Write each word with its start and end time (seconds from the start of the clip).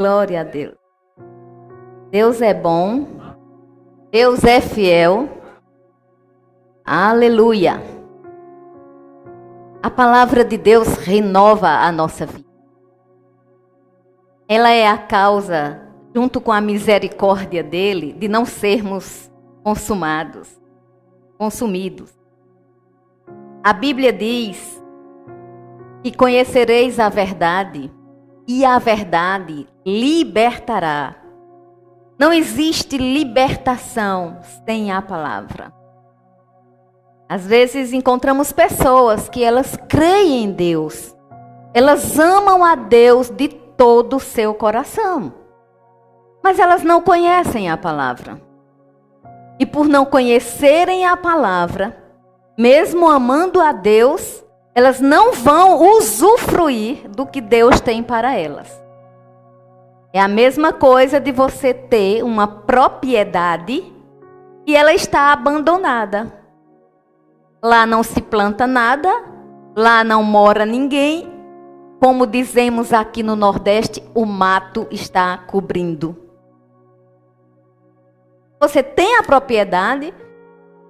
Glória 0.00 0.40
a 0.40 0.44
Deus. 0.44 0.76
Deus 2.10 2.40
é 2.40 2.54
bom. 2.54 3.06
Deus 4.10 4.42
é 4.44 4.58
fiel. 4.58 5.28
Aleluia. 6.82 7.82
A 9.82 9.90
palavra 9.90 10.42
de 10.42 10.56
Deus 10.56 10.88
renova 10.96 11.68
a 11.68 11.92
nossa 11.92 12.24
vida. 12.24 12.48
Ela 14.48 14.70
é 14.70 14.88
a 14.88 14.96
causa, 14.96 15.82
junto 16.14 16.40
com 16.40 16.50
a 16.50 16.62
misericórdia 16.62 17.62
dele, 17.62 18.14
de 18.14 18.26
não 18.26 18.46
sermos 18.46 19.30
consumados, 19.62 20.58
consumidos. 21.36 22.10
A 23.62 23.74
Bíblia 23.74 24.14
diz 24.14 24.82
que 26.02 26.10
conhecereis 26.16 26.98
a 26.98 27.10
verdade 27.10 27.99
e 28.52 28.64
a 28.64 28.80
verdade 28.80 29.64
libertará. 29.86 31.14
Não 32.18 32.32
existe 32.32 32.98
libertação 32.98 34.38
sem 34.66 34.90
a 34.90 35.00
palavra. 35.00 35.72
Às 37.28 37.46
vezes 37.46 37.92
encontramos 37.92 38.50
pessoas 38.50 39.28
que 39.28 39.44
elas 39.44 39.78
creem 39.88 40.42
em 40.42 40.50
Deus. 40.50 41.14
Elas 41.72 42.18
amam 42.18 42.64
a 42.64 42.74
Deus 42.74 43.30
de 43.30 43.46
todo 43.46 44.16
o 44.16 44.20
seu 44.20 44.52
coração. 44.52 45.32
Mas 46.42 46.58
elas 46.58 46.82
não 46.82 47.00
conhecem 47.00 47.70
a 47.70 47.76
palavra. 47.76 48.42
E 49.60 49.64
por 49.64 49.86
não 49.86 50.04
conhecerem 50.04 51.06
a 51.06 51.16
palavra, 51.16 51.96
mesmo 52.58 53.08
amando 53.08 53.60
a 53.60 53.70
Deus, 53.70 54.44
elas 54.80 54.98
não 54.98 55.34
vão 55.34 55.98
usufruir 55.98 57.06
do 57.10 57.26
que 57.26 57.38
Deus 57.38 57.80
tem 57.80 58.02
para 58.02 58.34
elas. 58.34 58.82
É 60.10 60.18
a 60.18 60.26
mesma 60.26 60.72
coisa 60.72 61.20
de 61.20 61.30
você 61.30 61.74
ter 61.74 62.24
uma 62.24 62.48
propriedade 62.48 63.84
e 64.66 64.74
ela 64.74 64.94
está 64.94 65.34
abandonada. 65.34 66.32
Lá 67.62 67.84
não 67.84 68.02
se 68.02 68.22
planta 68.22 68.66
nada, 68.66 69.22
lá 69.76 70.02
não 70.02 70.22
mora 70.22 70.64
ninguém. 70.64 71.30
Como 72.00 72.26
dizemos 72.26 72.90
aqui 72.94 73.22
no 73.22 73.36
Nordeste, 73.36 74.02
o 74.14 74.24
mato 74.24 74.86
está 74.90 75.36
cobrindo. 75.36 76.16
Você 78.58 78.82
tem 78.82 79.18
a 79.18 79.22
propriedade, 79.22 80.14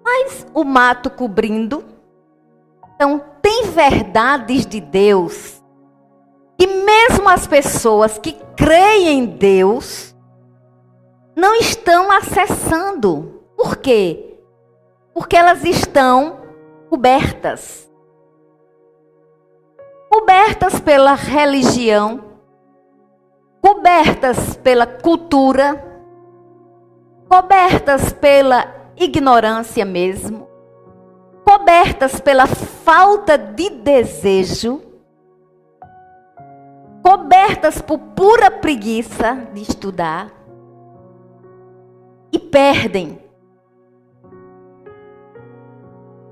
mas 0.04 0.46
o 0.54 0.62
mato 0.62 1.10
cobrindo. 1.10 1.98
Então, 3.00 3.18
tem 3.40 3.62
verdades 3.62 4.66
de 4.66 4.78
Deus. 4.78 5.64
E 6.58 6.66
mesmo 6.66 7.30
as 7.30 7.46
pessoas 7.46 8.18
que 8.18 8.34
creem 8.54 9.20
em 9.20 9.24
Deus 9.24 10.14
não 11.34 11.54
estão 11.54 12.12
acessando. 12.12 13.42
Por 13.56 13.78
quê? 13.78 14.38
Porque 15.14 15.34
elas 15.34 15.64
estão 15.64 16.40
cobertas. 16.90 17.90
Cobertas 20.10 20.78
pela 20.78 21.14
religião, 21.14 22.22
cobertas 23.62 24.58
pela 24.58 24.86
cultura, 24.86 25.82
cobertas 27.30 28.12
pela 28.12 28.92
ignorância 28.94 29.86
mesmo, 29.86 30.49
cobertas 31.60 32.18
pela 32.20 32.46
falta 32.46 33.36
de 33.36 33.68
desejo, 33.68 34.80
cobertas 37.02 37.82
por 37.82 37.98
pura 37.98 38.50
preguiça 38.50 39.46
de 39.52 39.60
estudar 39.60 40.30
e 42.32 42.38
perdem. 42.38 43.18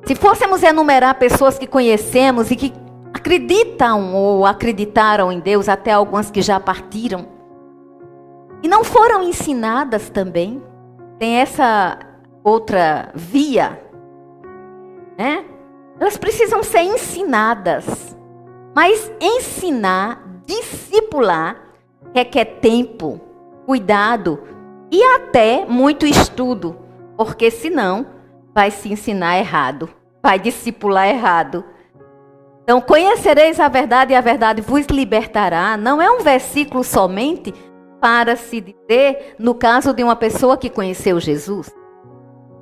Se 0.06 0.14
fôssemos 0.14 0.62
enumerar 0.62 1.18
pessoas 1.18 1.58
que 1.58 1.66
conhecemos 1.66 2.50
e 2.50 2.56
que 2.56 2.72
acreditam 3.12 4.14
ou 4.14 4.46
acreditaram 4.46 5.30
em 5.30 5.40
Deus, 5.40 5.68
até 5.68 5.92
algumas 5.92 6.30
que 6.30 6.40
já 6.40 6.58
partiram, 6.58 7.28
e 8.62 8.68
não 8.68 8.82
foram 8.82 9.22
ensinadas 9.22 10.08
também, 10.08 10.62
tem 11.18 11.36
essa 11.36 11.98
outra 12.42 13.10
via, 13.14 13.87
né? 15.18 15.44
Elas 15.98 16.16
precisam 16.16 16.62
ser 16.62 16.82
ensinadas. 16.82 18.16
Mas 18.74 19.10
ensinar, 19.20 20.22
discipular, 20.46 21.56
requer 22.14 22.44
tempo, 22.60 23.20
cuidado 23.66 24.40
e 24.90 25.02
até 25.02 25.66
muito 25.66 26.06
estudo, 26.06 26.78
porque 27.16 27.50
senão 27.50 28.06
vai 28.54 28.70
se 28.70 28.92
ensinar 28.92 29.38
errado, 29.38 29.90
vai 30.22 30.38
discipular 30.38 31.08
errado. 31.08 31.64
Então, 32.62 32.80
conhecereis 32.80 33.58
a 33.58 33.68
verdade 33.68 34.12
e 34.12 34.16
a 34.16 34.20
verdade 34.20 34.60
vos 34.60 34.86
libertará. 34.86 35.76
Não 35.76 36.00
é 36.00 36.10
um 36.10 36.20
versículo 36.20 36.84
somente 36.84 37.52
para 38.00 38.36
se 38.36 38.60
dizer 38.60 39.34
no 39.38 39.54
caso 39.54 39.92
de 39.92 40.04
uma 40.04 40.14
pessoa 40.14 40.56
que 40.56 40.70
conheceu 40.70 41.18
Jesus 41.18 41.74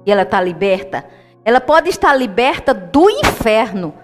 e 0.06 0.12
ela 0.12 0.22
está 0.22 0.40
liberta. 0.40 1.04
Ela 1.46 1.60
pode 1.60 1.88
estar 1.88 2.12
liberta 2.12 2.74
do 2.74 3.08
inferno, 3.08 3.94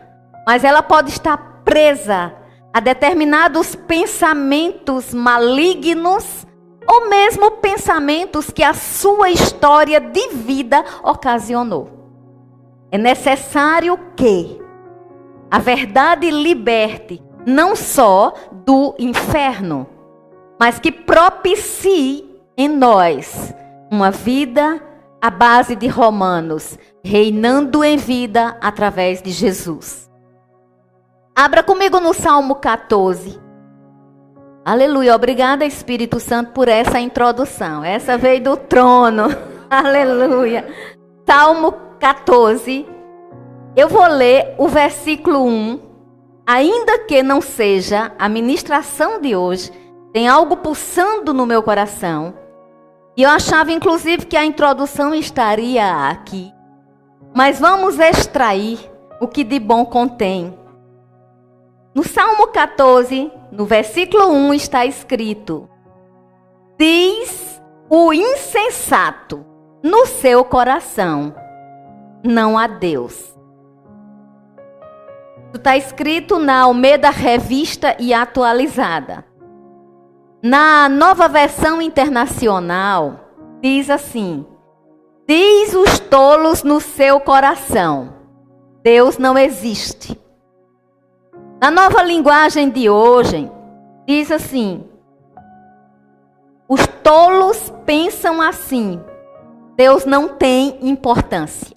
mas 0.47 0.63
ela 0.63 0.81
pode 0.81 1.11
estar 1.11 1.37
presa 1.65 2.33
a 2.73 2.79
determinados 2.79 3.75
pensamentos 3.75 5.13
malignos 5.13 6.47
ou 6.89 7.09
mesmo 7.09 7.51
pensamentos 7.51 8.49
que 8.49 8.63
a 8.63 8.73
sua 8.73 9.29
história 9.29 10.01
de 10.01 10.29
vida 10.29 10.85
ocasionou. 11.03 11.91
É 12.93 12.97
necessário 12.97 13.99
que 14.15 14.63
a 15.51 15.59
verdade 15.59 16.31
liberte 16.31 17.21
não 17.45 17.75
só 17.75 18.35
do 18.53 18.95
inferno, 19.01 19.85
mas 20.61 20.79
que 20.79 20.93
propicie 20.93 22.25
em 22.57 22.69
nós 22.69 23.53
uma 23.91 24.13
vida 24.13 24.81
à 25.23 25.31
base 25.31 25.77
de 25.77 25.87
Romanos, 25.87 26.77
reinando 27.05 27.85
em 27.85 27.97
vida 27.97 28.57
através 28.61 29.23
de 29.23 29.31
Jesus. 29.31 30.11
Abra 31.33 31.63
comigo 31.63 32.01
no 32.01 32.13
Salmo 32.13 32.57
14. 32.57 33.41
Aleluia. 34.65 35.15
Obrigada, 35.15 35.65
Espírito 35.65 36.19
Santo, 36.19 36.51
por 36.51 36.67
essa 36.67 36.99
introdução. 36.99 37.85
Essa 37.85 38.19
veio 38.19 38.43
do 38.43 38.57
trono. 38.57 39.29
Aleluia. 39.71 40.67
Salmo 41.25 41.73
14. 42.01 42.85
Eu 43.77 43.89
vou 43.89 44.07
ler 44.09 44.57
o 44.59 44.67
versículo 44.67 45.45
1. 45.45 45.81
Ainda 46.45 46.99
que 46.99 47.23
não 47.23 47.41
seja 47.41 48.11
a 48.19 48.29
ministração 48.29 49.21
de 49.21 49.37
hoje, 49.37 49.71
tem 50.13 50.27
algo 50.27 50.57
pulsando 50.57 51.33
no 51.33 51.47
meu 51.47 51.63
coração 51.63 52.42
e 53.17 53.23
eu 53.23 53.31
achava, 53.31 53.71
inclusive, 53.73 54.27
que 54.27 54.37
a 54.37 54.45
introdução 54.45 55.15
estaria 55.15 56.09
aqui. 56.09 56.53
Mas 57.35 57.61
vamos 57.61 57.99
extrair 57.99 58.79
o 59.21 59.29
que 59.29 59.45
de 59.45 59.59
bom 59.59 59.85
contém. 59.85 60.59
No 61.95 62.03
Salmo 62.03 62.47
14, 62.47 63.31
no 63.51 63.67
versículo 63.67 64.29
1, 64.29 64.55
está 64.55 64.87
escrito: 64.87 65.69
Diz 66.79 67.61
o 67.89 68.13
insensato 68.13 69.45
no 69.83 70.07
seu 70.07 70.43
coração: 70.45 71.35
Não 72.25 72.57
há 72.59 72.67
Deus. 72.67 73.37
Está 75.55 75.77
escrito 75.77 76.39
na 76.39 76.63
Almeida 76.63 77.11
Revista 77.11 77.95
e 78.01 78.15
Atualizada. 78.15 79.32
Na 80.43 80.89
nova 80.89 81.29
versão 81.29 81.81
internacional, 81.81 83.31
diz 83.61 83.89
assim: 83.89 84.45
Diz 85.25 85.73
os 85.73 86.01
tolos 86.01 86.65
no 86.65 86.81
seu 86.81 87.21
coração: 87.21 88.13
Deus 88.83 89.19
não 89.19 89.39
existe. 89.39 90.21
Na 91.61 91.71
nova 91.71 92.03
linguagem 92.03 92.71
de 92.71 92.91
hoje, 92.91 93.49
diz 94.05 94.33
assim: 94.33 94.85
Os 96.69 96.85
tolos 97.05 97.73
pensam 97.87 98.43
assim: 98.43 99.01
Deus 99.77 100.05
não 100.05 100.31
tem 100.31 100.77
importância. 100.83 101.77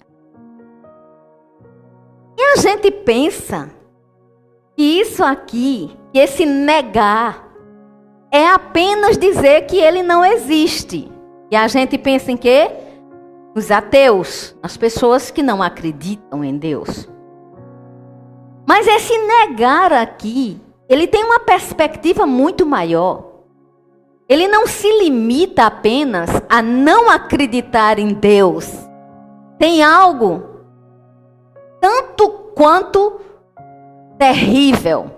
E 2.36 2.42
a 2.42 2.56
gente 2.56 2.90
pensa 2.90 3.70
que 4.74 4.82
isso 4.82 5.22
aqui, 5.22 5.96
que 6.12 6.18
esse 6.18 6.44
negar, 6.44 7.45
é 8.30 8.48
apenas 8.48 9.16
dizer 9.16 9.66
que 9.66 9.76
ele 9.76 10.02
não 10.02 10.24
existe. 10.24 11.10
E 11.50 11.56
a 11.56 11.68
gente 11.68 11.96
pensa 11.96 12.32
em 12.32 12.36
quê? 12.36 12.70
Os 13.54 13.70
ateus, 13.70 14.56
as 14.62 14.76
pessoas 14.76 15.30
que 15.30 15.42
não 15.42 15.62
acreditam 15.62 16.44
em 16.44 16.56
Deus. 16.56 17.08
Mas 18.66 18.86
esse 18.86 19.16
negar 19.16 19.92
aqui, 19.92 20.60
ele 20.88 21.06
tem 21.06 21.24
uma 21.24 21.40
perspectiva 21.40 22.26
muito 22.26 22.66
maior. 22.66 23.24
ele 24.28 24.48
não 24.48 24.66
se 24.66 24.90
limita 25.04 25.66
apenas 25.66 26.28
a 26.48 26.60
não 26.60 27.08
acreditar 27.08 27.96
em 27.96 28.12
Deus. 28.12 28.68
Tem 29.56 29.84
algo 29.84 30.42
tanto 31.80 32.28
quanto 32.56 33.20
terrível 34.18 35.15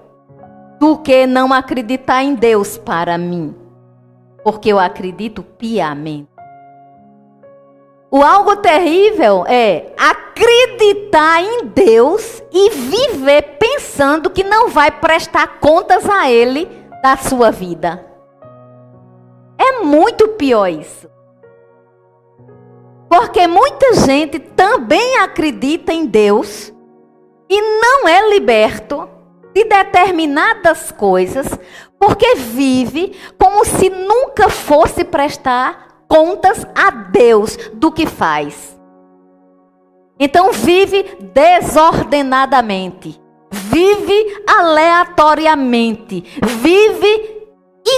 do 0.78 0.98
que 0.98 1.26
não 1.26 1.52
acreditar 1.52 2.22
em 2.22 2.34
Deus 2.34 2.78
para 2.78 3.18
mim, 3.18 3.54
porque 4.44 4.72
eu 4.72 4.78
acredito 4.78 5.42
piamente. 5.42 6.28
O 8.10 8.22
algo 8.22 8.56
terrível 8.56 9.44
é 9.46 9.92
acreditar 9.98 11.42
em 11.42 11.66
Deus 11.66 12.42
e 12.50 12.70
viver 12.70 13.58
pensando 13.58 14.30
que 14.30 14.42
não 14.42 14.68
vai 14.70 14.90
prestar 14.90 15.58
contas 15.58 16.08
a 16.08 16.30
Ele 16.30 16.66
da 17.02 17.18
sua 17.18 17.50
vida. 17.50 18.06
É 19.58 19.80
muito 19.82 20.28
pior 20.28 20.68
isso. 20.68 21.08
Porque 23.10 23.46
muita 23.46 23.94
gente 23.94 24.38
também 24.38 25.18
acredita 25.18 25.92
em 25.92 26.06
Deus 26.06 26.72
e 27.50 27.60
não 27.60 28.06
é 28.08 28.30
liberto 28.30 29.08
de 29.58 29.64
determinadas 29.64 30.92
coisas, 30.92 31.46
porque 31.98 32.36
vive 32.36 33.18
como 33.36 33.64
se 33.64 33.90
nunca 33.90 34.48
fosse 34.48 35.02
prestar 35.02 36.04
contas 36.06 36.64
a 36.74 36.90
Deus 36.90 37.56
do 37.74 37.90
que 37.90 38.06
faz. 38.06 38.78
Então 40.18 40.52
vive 40.52 41.02
desordenadamente, 41.32 43.20
vive 43.50 44.42
aleatoriamente, 44.46 46.24
vive 46.42 47.48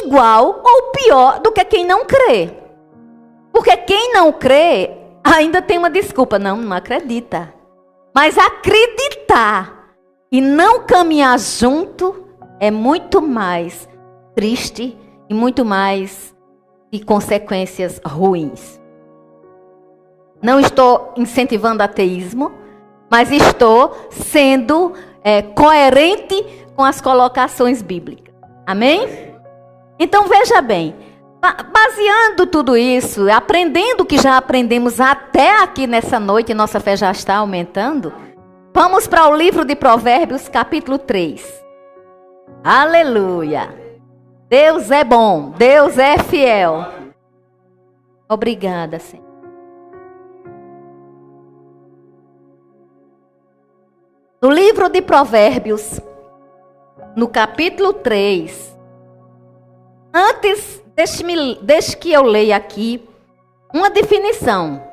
igual 0.02 0.62
ou 0.64 0.92
pior 0.92 1.40
do 1.40 1.52
que 1.52 1.64
quem 1.64 1.84
não 1.84 2.06
crê. 2.06 2.50
Porque 3.52 3.76
quem 3.78 4.14
não 4.14 4.32
crê 4.32 4.90
ainda 5.22 5.60
tem 5.60 5.76
uma 5.76 5.90
desculpa, 5.90 6.38
não, 6.38 6.56
não 6.56 6.74
acredita. 6.76 7.52
Mas 8.14 8.38
acreditar 8.38 9.79
e 10.32 10.40
não 10.40 10.84
caminhar 10.84 11.38
junto 11.38 12.24
é 12.60 12.70
muito 12.70 13.20
mais 13.20 13.88
triste 14.34 14.96
e 15.28 15.34
muito 15.34 15.64
mais 15.64 16.34
de 16.92 17.00
consequências 17.04 18.00
ruins. 18.04 18.80
Não 20.42 20.60
estou 20.60 21.12
incentivando 21.16 21.82
ateísmo, 21.82 22.52
mas 23.10 23.30
estou 23.30 23.94
sendo 24.10 24.92
é, 25.22 25.42
coerente 25.42 26.44
com 26.76 26.84
as 26.84 27.00
colocações 27.00 27.82
bíblicas. 27.82 28.34
Amém? 28.66 29.34
Então 29.98 30.28
veja 30.28 30.62
bem, 30.62 30.94
baseando 31.40 32.46
tudo 32.46 32.76
isso, 32.76 33.30
aprendendo 33.30 34.02
o 34.02 34.06
que 34.06 34.16
já 34.16 34.36
aprendemos 34.36 35.00
até 35.00 35.62
aqui 35.62 35.86
nessa 35.86 36.20
noite, 36.20 36.54
nossa 36.54 36.80
fé 36.80 36.96
já 36.96 37.10
está 37.10 37.36
aumentando, 37.36 38.12
vamos 38.72 39.06
para 39.06 39.28
o 39.28 39.36
livro 39.36 39.64
de 39.64 39.74
Provérbios, 39.76 40.48
capítulo 40.48 40.98
3. 40.98 41.64
Aleluia! 42.64 43.74
Deus 44.48 44.90
é 44.90 45.04
bom, 45.04 45.50
Deus 45.50 45.98
é 45.98 46.18
fiel. 46.18 46.84
Obrigada, 48.28 48.98
Senhor. 48.98 49.28
No 54.42 54.50
livro 54.50 54.88
de 54.88 55.02
Provérbios, 55.02 56.00
no 57.14 57.28
capítulo 57.28 57.92
3, 57.92 58.70
Antes, 60.12 60.82
deixe-me, 60.96 61.54
deixe 61.62 61.96
que 61.96 62.12
eu 62.12 62.24
leia 62.24 62.56
aqui 62.56 63.08
uma 63.72 63.88
definição. 63.88 64.89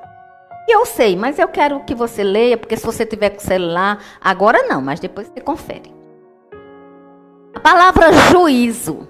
Eu 0.68 0.86
sei, 0.86 1.16
mas 1.16 1.40
eu 1.40 1.48
quero 1.48 1.80
que 1.86 1.96
você 1.96 2.24
leia, 2.24 2.58
porque 2.58 2.76
se 2.76 2.86
você 2.86 3.06
tiver 3.06 3.30
com 3.30 3.38
o 3.38 3.42
celular, 3.42 4.04
agora 4.20 4.68
não, 4.68 4.82
mas 4.82 5.00
depois 5.00 5.28
você 5.28 5.40
confere. 5.40 5.96
A 7.56 7.60
palavra 7.60 8.12
juízo. 8.30 9.08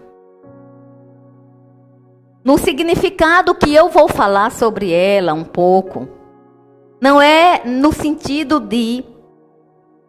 No 2.45 2.57
significado 2.57 3.56
que 3.56 3.74
eu 3.74 3.89
vou 3.89 4.07
falar 4.07 4.51
sobre 4.51 4.92
ela 4.94 5.33
um 5.33 5.44
pouco, 5.44 6.07
não 7.01 7.21
é 7.21 7.63
no 7.65 7.92
sentido 7.92 8.60
de 8.60 9.03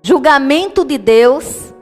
julgamento 0.02 0.84
de 0.84 0.98
Deus 0.98 1.74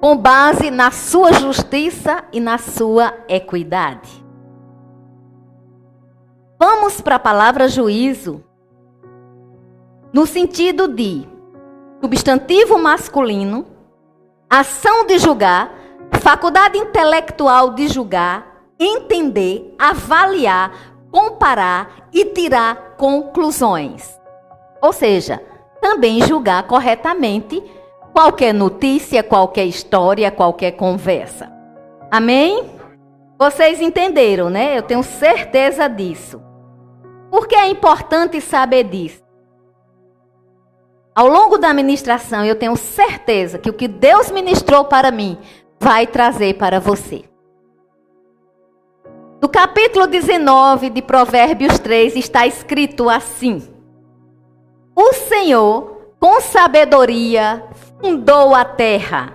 com 0.00 0.16
base 0.16 0.70
na 0.70 0.90
sua 0.90 1.32
justiça 1.32 2.24
e 2.32 2.40
na 2.40 2.56
sua 2.56 3.14
equidade. 3.28 4.24
Vamos 6.58 7.00
para 7.00 7.16
a 7.16 7.20
palavra 7.20 7.68
juízo, 7.68 8.42
no 10.12 10.26
sentido 10.26 10.88
de 10.88 11.26
substantivo 12.00 12.78
masculino, 12.78 13.66
ação 14.48 15.06
de 15.06 15.18
julgar, 15.18 15.72
faculdade 16.20 16.78
intelectual 16.78 17.74
de 17.74 17.88
julgar, 17.88 18.64
entender, 18.78 19.74
avaliar, 19.78 20.72
comparar 21.10 22.08
e 22.12 22.24
tirar 22.24 22.96
conclusões. 22.96 24.18
Ou 24.80 24.92
seja, 24.92 25.42
também 25.80 26.22
julgar 26.22 26.62
corretamente 26.66 27.62
qualquer 28.12 28.54
notícia, 28.54 29.22
qualquer 29.22 29.66
história, 29.66 30.30
qualquer 30.30 30.72
conversa. 30.72 31.52
Amém? 32.10 32.64
Vocês 33.38 33.80
entenderam, 33.80 34.50
né? 34.50 34.76
Eu 34.76 34.82
tenho 34.82 35.02
certeza 35.02 35.88
disso. 35.88 36.42
Por 37.30 37.46
que 37.46 37.54
é 37.54 37.68
importante 37.68 38.40
saber 38.40 38.84
disso? 38.84 39.27
Ao 41.18 41.26
longo 41.26 41.58
da 41.58 41.74
ministração, 41.74 42.44
eu 42.44 42.54
tenho 42.54 42.76
certeza 42.76 43.58
que 43.58 43.68
o 43.68 43.72
que 43.72 43.88
Deus 43.88 44.30
ministrou 44.30 44.84
para 44.84 45.10
mim 45.10 45.36
vai 45.80 46.06
trazer 46.06 46.54
para 46.54 46.78
você. 46.78 47.24
No 49.42 49.48
capítulo 49.48 50.06
19 50.06 50.90
de 50.90 51.02
Provérbios 51.02 51.76
3 51.80 52.14
está 52.14 52.46
escrito 52.46 53.10
assim: 53.10 53.60
O 54.94 55.12
Senhor, 55.12 56.14
com 56.20 56.40
sabedoria, 56.40 57.64
fundou 58.00 58.54
a 58.54 58.64
terra. 58.64 59.34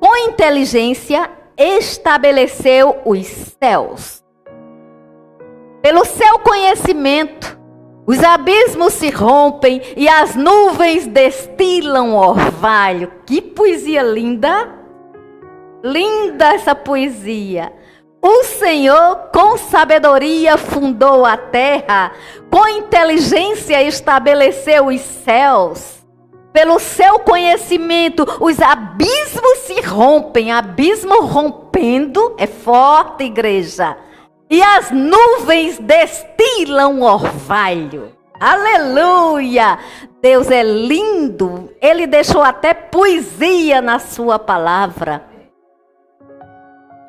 Com 0.00 0.16
inteligência, 0.16 1.30
estabeleceu 1.54 3.02
os 3.04 3.26
céus. 3.60 4.24
Pelo 5.82 6.02
seu 6.06 6.38
conhecimento, 6.38 7.60
os 8.06 8.22
abismos 8.22 8.94
se 8.94 9.10
rompem 9.10 9.82
e 9.96 10.08
as 10.08 10.34
nuvens 10.36 11.06
destilam 11.06 12.14
orvalho. 12.14 13.10
Que 13.26 13.40
poesia 13.40 14.02
linda! 14.02 14.74
Linda 15.82 16.54
essa 16.54 16.74
poesia. 16.74 17.72
O 18.22 18.44
Senhor, 18.44 19.30
com 19.32 19.56
sabedoria, 19.56 20.56
fundou 20.56 21.24
a 21.24 21.36
terra, 21.36 22.12
com 22.50 22.66
inteligência, 22.66 23.82
estabeleceu 23.82 24.86
os 24.86 25.00
céus 25.00 25.96
pelo 26.56 26.78
seu 26.78 27.18
conhecimento, 27.18 28.26
os 28.40 28.58
abismos 28.62 29.58
se 29.66 29.78
rompem. 29.82 30.50
Abismo 30.50 31.20
rompendo 31.20 32.34
é 32.38 32.46
forte, 32.46 33.24
igreja. 33.24 33.94
E 34.48 34.62
as 34.62 34.90
nuvens 34.90 35.78
destilam 35.78 37.02
orvalho. 37.02 38.12
Aleluia! 38.40 39.78
Deus 40.20 40.50
é 40.50 40.62
lindo. 40.62 41.70
Ele 41.80 42.06
deixou 42.06 42.42
até 42.42 42.74
poesia 42.74 43.80
na 43.80 43.98
sua 43.98 44.38
palavra. 44.38 45.24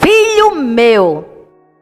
Filho 0.01 0.55
meu, 0.55 1.36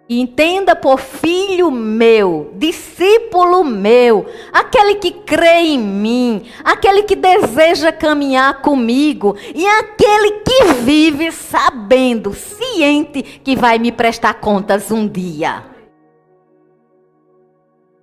Entenda 0.07 0.75
por 0.75 0.99
filho 0.99 1.71
meu, 1.71 2.51
discípulo 2.53 3.63
meu, 3.63 4.27
aquele 4.53 4.95
que 4.95 5.09
crê 5.09 5.61
em 5.61 5.79
mim, 5.79 6.45
aquele 6.63 7.01
que 7.01 7.15
deseja 7.15 7.91
caminhar 7.91 8.61
comigo 8.61 9.35
e 9.55 9.65
aquele 9.65 10.41
que 10.41 10.63
vive 10.83 11.31
sabendo, 11.31 12.35
ciente 12.35 13.23
que 13.23 13.55
vai 13.55 13.79
me 13.79 13.91
prestar 13.91 14.35
contas 14.35 14.91
um 14.91 15.07
dia. 15.07 15.63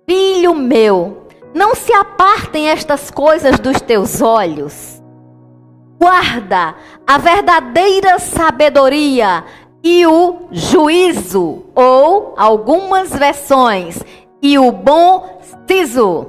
Filho 0.05 0.53
meu, 0.53 1.27
não 1.53 1.73
se 1.73 1.93
apartem 1.93 2.67
estas 2.67 3.09
coisas 3.09 3.57
dos 3.59 3.79
teus 3.79 4.21
olhos. 4.21 5.01
Guarda 5.97 6.75
a 7.07 7.17
verdadeira 7.17 8.19
sabedoria 8.19 9.45
e 9.83 10.07
o 10.07 10.47
juízo, 10.49 11.65
ou 11.75 12.33
algumas 12.37 13.13
versões, 13.13 14.01
e 14.41 14.57
o 14.57 14.71
bom 14.71 15.41
siso. 15.67 16.27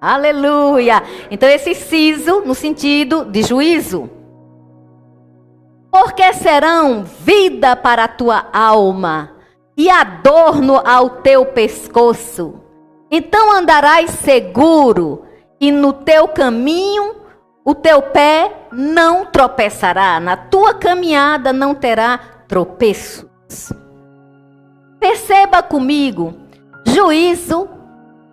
Aleluia! 0.00 1.02
Então, 1.30 1.48
esse 1.48 1.74
siso 1.74 2.42
no 2.44 2.54
sentido 2.54 3.24
de 3.24 3.42
juízo. 3.42 4.10
Porque 5.90 6.32
serão 6.34 7.04
vida 7.04 7.76
para 7.76 8.04
a 8.04 8.08
tua 8.08 8.46
alma 8.52 9.36
e 9.76 9.88
adorno 9.88 10.80
ao 10.84 11.10
teu 11.10 11.46
pescoço. 11.46 12.60
Então 13.10 13.52
andarás 13.52 14.10
seguro, 14.10 15.22
e 15.60 15.70
no 15.70 15.92
teu 15.92 16.28
caminho 16.28 17.14
o 17.64 17.74
teu 17.74 18.02
pé 18.02 18.52
não 18.72 19.26
tropeçará, 19.26 20.20
na 20.20 20.36
tua 20.36 20.74
caminhada 20.74 21.52
não 21.52 21.74
terá 21.74 22.20
tropeços. 22.48 23.72
Perceba 24.98 25.62
comigo, 25.62 26.34
juízo, 26.86 27.68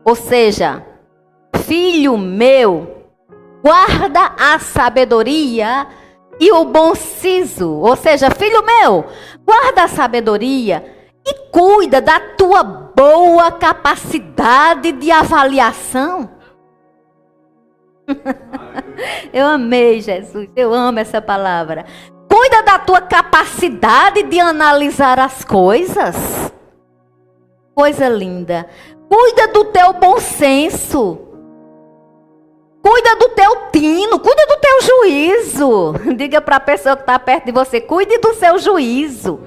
ou 0.03 0.15
seja, 0.15 0.85
filho 1.63 2.17
meu, 2.17 3.05
guarda 3.63 4.33
a 4.37 4.59
sabedoria 4.59 5.87
e 6.39 6.51
o 6.51 6.65
bom 6.65 6.95
siso, 6.95 7.69
ou 7.69 7.95
seja, 7.95 8.29
filho 8.31 8.63
meu, 8.65 9.05
guarda 9.45 9.83
a 9.83 9.87
sabedoria 9.87 10.83
e 11.25 11.33
cuida 11.51 12.01
da 12.01 12.19
tua 12.19 12.63
boa 12.63 13.51
capacidade 13.51 14.91
de 14.91 15.11
avaliação. 15.11 16.29
eu 19.31 19.47
amei, 19.47 20.01
Jesus, 20.01 20.49
eu 20.55 20.73
amo 20.73 20.99
essa 20.99 21.21
palavra. 21.21 21.85
Cuida 22.43 22.61
da 22.61 22.77
tua 22.77 22.99
capacidade 22.99 24.21
de 24.23 24.37
analisar 24.37 25.17
as 25.17 25.45
coisas. 25.45 26.13
Coisa 27.73 28.09
linda. 28.09 28.67
Cuida 29.09 29.47
do 29.47 29.63
teu 29.63 29.93
bom 29.93 30.19
senso. 30.19 31.19
Cuida 32.81 33.15
do 33.15 33.29
teu 33.29 33.69
tino, 33.71 34.19
cuida 34.19 34.45
do 34.45 34.57
teu 34.57 34.81
juízo. 34.81 35.93
Diga 36.17 36.41
para 36.41 36.57
a 36.57 36.59
pessoa 36.59 36.97
que 36.97 37.03
está 37.03 37.17
perto 37.17 37.45
de 37.45 37.53
você, 37.53 37.79
cuide 37.79 38.17
do 38.17 38.33
seu 38.33 38.59
juízo. 38.59 39.39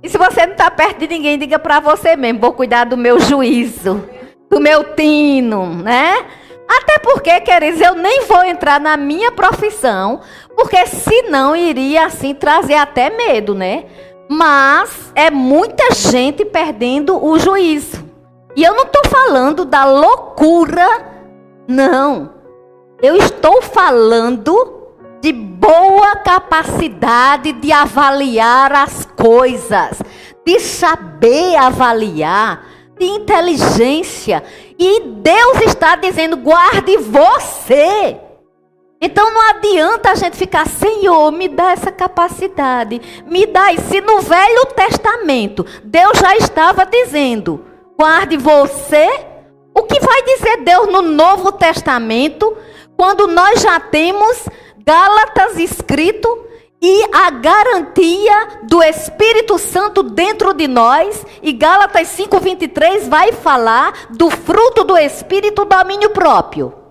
E 0.00 0.08
se 0.08 0.16
você 0.16 0.46
não 0.46 0.52
está 0.52 0.70
perto 0.70 1.00
de 1.00 1.08
ninguém, 1.08 1.36
diga 1.36 1.58
para 1.58 1.80
você 1.80 2.14
mesmo, 2.14 2.38
vou 2.38 2.52
cuidar 2.52 2.84
do 2.84 2.96
meu 2.96 3.18
juízo, 3.18 4.08
do 4.48 4.60
meu 4.60 4.94
tino, 4.94 5.74
né? 5.82 6.24
Até 6.68 6.98
porque, 6.98 7.40
queridos, 7.40 7.80
eu 7.80 7.94
nem 7.94 8.24
vou 8.26 8.44
entrar 8.44 8.80
na 8.80 8.96
minha 8.96 9.30
profissão, 9.30 10.20
porque 10.56 10.86
senão 10.86 11.54
iria 11.54 12.06
assim 12.06 12.34
trazer 12.34 12.74
até 12.74 13.10
medo, 13.10 13.54
né? 13.54 13.84
Mas 14.28 15.12
é 15.14 15.30
muita 15.30 15.94
gente 15.94 16.44
perdendo 16.46 17.22
o 17.22 17.38
juízo. 17.38 18.04
E 18.56 18.64
eu 18.64 18.74
não 18.74 18.84
estou 18.84 19.02
falando 19.06 19.66
da 19.66 19.84
loucura, 19.84 20.88
não. 21.68 22.32
Eu 23.02 23.16
estou 23.16 23.60
falando 23.60 24.88
de 25.20 25.30
boa 25.30 26.16
capacidade 26.16 27.52
de 27.52 27.70
avaliar 27.70 28.72
as 28.72 29.04
coisas, 29.04 30.00
de 30.44 30.58
saber 30.58 31.56
avaliar, 31.56 32.64
de 32.98 33.04
inteligência. 33.04 34.42
E 34.78 35.00
Deus 35.00 35.60
está 35.60 35.96
dizendo: 35.96 36.38
guarde 36.38 36.96
você. 36.96 38.25
Então 39.00 39.32
não 39.32 39.50
adianta 39.50 40.10
a 40.10 40.14
gente 40.14 40.36
ficar, 40.36 40.66
Senhor, 40.66 41.30
me 41.30 41.48
dá 41.48 41.72
essa 41.72 41.92
capacidade, 41.92 43.00
me 43.26 43.44
dá. 43.46 43.72
E 43.72 43.78
se 43.78 44.00
no 44.00 44.20
Velho 44.20 44.66
Testamento 44.74 45.66
Deus 45.84 46.18
já 46.18 46.36
estava 46.36 46.86
dizendo, 46.86 47.64
guarde 47.98 48.36
você, 48.36 49.06
o 49.74 49.82
que 49.82 50.00
vai 50.00 50.22
dizer 50.22 50.62
Deus 50.62 50.88
no 50.88 51.02
Novo 51.02 51.52
Testamento, 51.52 52.56
quando 52.96 53.26
nós 53.26 53.60
já 53.60 53.78
temos 53.78 54.48
Gálatas 54.84 55.58
escrito 55.58 56.46
e 56.80 57.04
a 57.12 57.30
garantia 57.30 58.60
do 58.62 58.82
Espírito 58.82 59.58
Santo 59.58 60.02
dentro 60.02 60.54
de 60.54 60.68
nós, 60.68 61.24
e 61.42 61.52
Gálatas 61.52 62.08
5:23 62.08 63.08
vai 63.08 63.32
falar 63.32 64.06
do 64.10 64.30
fruto 64.30 64.84
do 64.84 64.96
espírito 64.96 65.64
domínio 65.64 66.10
próprio. 66.10 66.85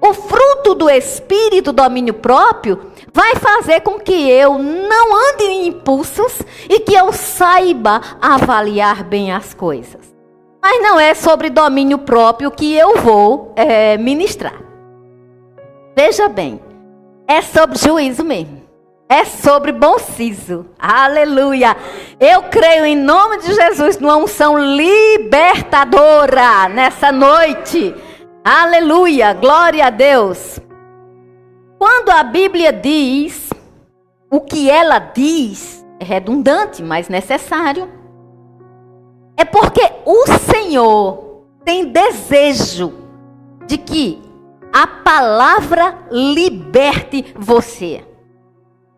O 0.00 0.14
fruto 0.14 0.74
do 0.74 0.88
espírito 0.88 1.72
domínio 1.72 2.14
próprio 2.14 2.92
vai 3.12 3.34
fazer 3.36 3.80
com 3.80 3.98
que 3.98 4.30
eu 4.30 4.58
não 4.58 5.32
ande 5.32 5.44
em 5.44 5.66
impulsos 5.68 6.40
e 6.68 6.80
que 6.80 6.94
eu 6.94 7.12
saiba 7.12 8.00
avaliar 8.20 9.02
bem 9.02 9.32
as 9.32 9.52
coisas. 9.52 10.14
Mas 10.62 10.82
não 10.82 11.00
é 11.00 11.14
sobre 11.14 11.50
domínio 11.50 11.98
próprio 11.98 12.50
que 12.50 12.74
eu 12.74 12.96
vou 12.98 13.52
é, 13.56 13.96
ministrar. 13.96 14.60
Veja 15.96 16.28
bem, 16.28 16.60
é 17.26 17.42
sobre 17.42 17.78
juízo 17.78 18.24
mesmo. 18.24 18.58
É 19.08 19.24
sobre 19.24 19.72
bom 19.72 19.98
siso. 19.98 20.66
Aleluia. 20.78 21.76
Eu 22.20 22.42
creio 22.42 22.84
em 22.84 22.94
nome 22.94 23.38
de 23.38 23.54
Jesus 23.54 23.98
numa 23.98 24.16
unção 24.16 24.58
libertadora 24.58 26.68
nessa 26.68 27.10
noite. 27.10 27.94
Aleluia. 28.50 29.34
Glória 29.34 29.88
a 29.88 29.90
Deus. 29.90 30.58
Quando 31.78 32.08
a 32.08 32.22
Bíblia 32.22 32.72
diz 32.72 33.50
o 34.30 34.40
que 34.40 34.70
ela 34.70 34.98
diz, 34.98 35.84
é 36.00 36.04
redundante, 36.04 36.82
mas 36.82 37.10
necessário. 37.10 37.92
É 39.36 39.44
porque 39.44 39.82
o 40.06 40.24
Senhor 40.50 41.44
tem 41.62 41.92
desejo 41.92 42.94
de 43.66 43.76
que 43.76 44.18
a 44.72 44.86
palavra 44.86 45.98
liberte 46.10 47.34
você. 47.36 48.02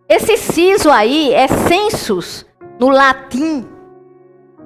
Esse 0.09 0.37
siso 0.37 0.89
aí 0.89 1.35
é 1.35 1.49
sensus 1.49 2.47
no 2.79 2.89
latim. 2.89 3.69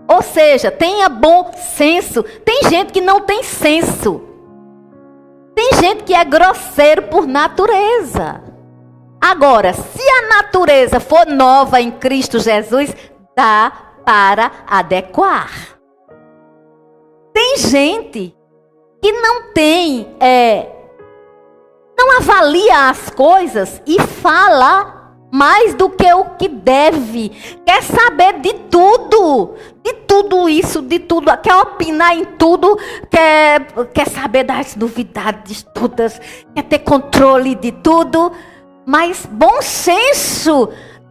Ou 0.06 0.20
seja, 0.20 0.70
tenha 0.70 1.08
bom 1.08 1.52
senso. 1.54 2.22
Tem 2.22 2.64
gente 2.68 2.92
que 2.92 3.00
não 3.00 3.22
tem 3.22 3.42
senso. 3.42 4.33
Tem 5.54 5.72
gente 5.74 6.04
que 6.04 6.14
é 6.14 6.24
grosseiro 6.24 7.02
por 7.02 7.26
natureza. 7.26 8.42
Agora, 9.20 9.72
se 9.72 10.02
a 10.08 10.36
natureza 10.36 11.00
for 11.00 11.26
nova 11.26 11.80
em 11.80 11.90
Cristo 11.90 12.38
Jesus, 12.38 12.94
dá 13.36 13.72
para 14.04 14.50
adequar. 14.66 15.50
Tem 17.32 17.56
gente 17.56 18.36
que 19.00 19.12
não 19.12 19.52
tem 19.52 20.14
é, 20.20 20.68
não 21.96 22.18
avalia 22.18 22.88
as 22.88 23.10
coisas 23.10 23.80
e 23.86 24.00
fala 24.00 24.93
mais 25.34 25.74
do 25.74 25.90
que 25.90 26.06
o 26.12 26.26
que 26.36 26.46
deve. 26.46 27.30
Quer 27.66 27.82
saber 27.82 28.38
de 28.38 28.52
tudo, 28.70 29.54
de 29.82 29.92
tudo 30.06 30.48
isso, 30.48 30.80
de 30.80 31.00
tudo, 31.00 31.36
quer 31.38 31.56
opinar 31.56 32.16
em 32.16 32.24
tudo, 32.24 32.78
quer, 33.10 33.66
quer 33.92 34.08
saber 34.08 34.44
das 34.44 34.76
novidades 34.76 35.66
todas, 35.74 36.20
quer 36.54 36.62
ter 36.62 36.78
controle 36.78 37.56
de 37.56 37.72
tudo. 37.72 38.30
Mas 38.86 39.26
bom 39.26 39.60
senso 39.60 40.68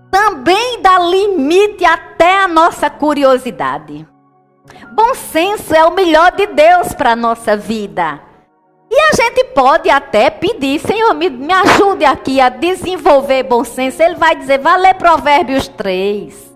também 0.09 0.81
dá 0.81 0.99
limite 0.99 1.83
até 1.83 2.43
a 2.43 2.47
nossa 2.47 2.89
curiosidade. 2.89 4.07
Bom 4.93 5.13
senso 5.15 5.75
é 5.75 5.83
o 5.83 5.93
melhor 5.93 6.31
de 6.31 6.47
Deus 6.47 6.93
para 6.93 7.11
a 7.11 7.15
nossa 7.15 7.57
vida. 7.57 8.21
E 8.95 8.99
a 8.99 9.15
gente 9.15 9.43
pode 9.45 9.89
até 9.89 10.29
pedir, 10.29 10.79
Senhor, 10.79 11.15
me, 11.15 11.27
me 11.27 11.51
ajude 11.51 12.05
aqui 12.05 12.39
a 12.39 12.47
desenvolver 12.47 13.41
bom 13.41 13.63
senso. 13.63 14.03
Ele 14.03 14.13
vai 14.13 14.35
dizer, 14.35 14.59
vai 14.59 14.79
ler 14.79 14.93
Provérbios 14.93 15.67
3. 15.67 16.53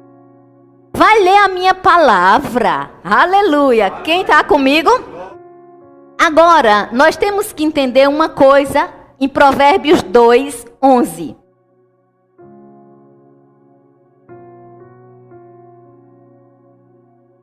Vai 0.93 1.19
ler 1.19 1.37
a 1.37 1.47
minha 1.47 1.73
palavra. 1.73 2.91
Aleluia. 3.03 3.89
Quem 4.03 4.21
está 4.21 4.43
comigo? 4.43 4.91
Agora, 6.15 6.89
nós 6.91 7.17
temos 7.17 7.51
que 7.51 7.63
entender 7.63 8.07
uma 8.07 8.29
coisa 8.29 8.87
em 9.19 9.27
Provérbios 9.27 10.03
2, 10.03 10.63
11. 10.79 11.35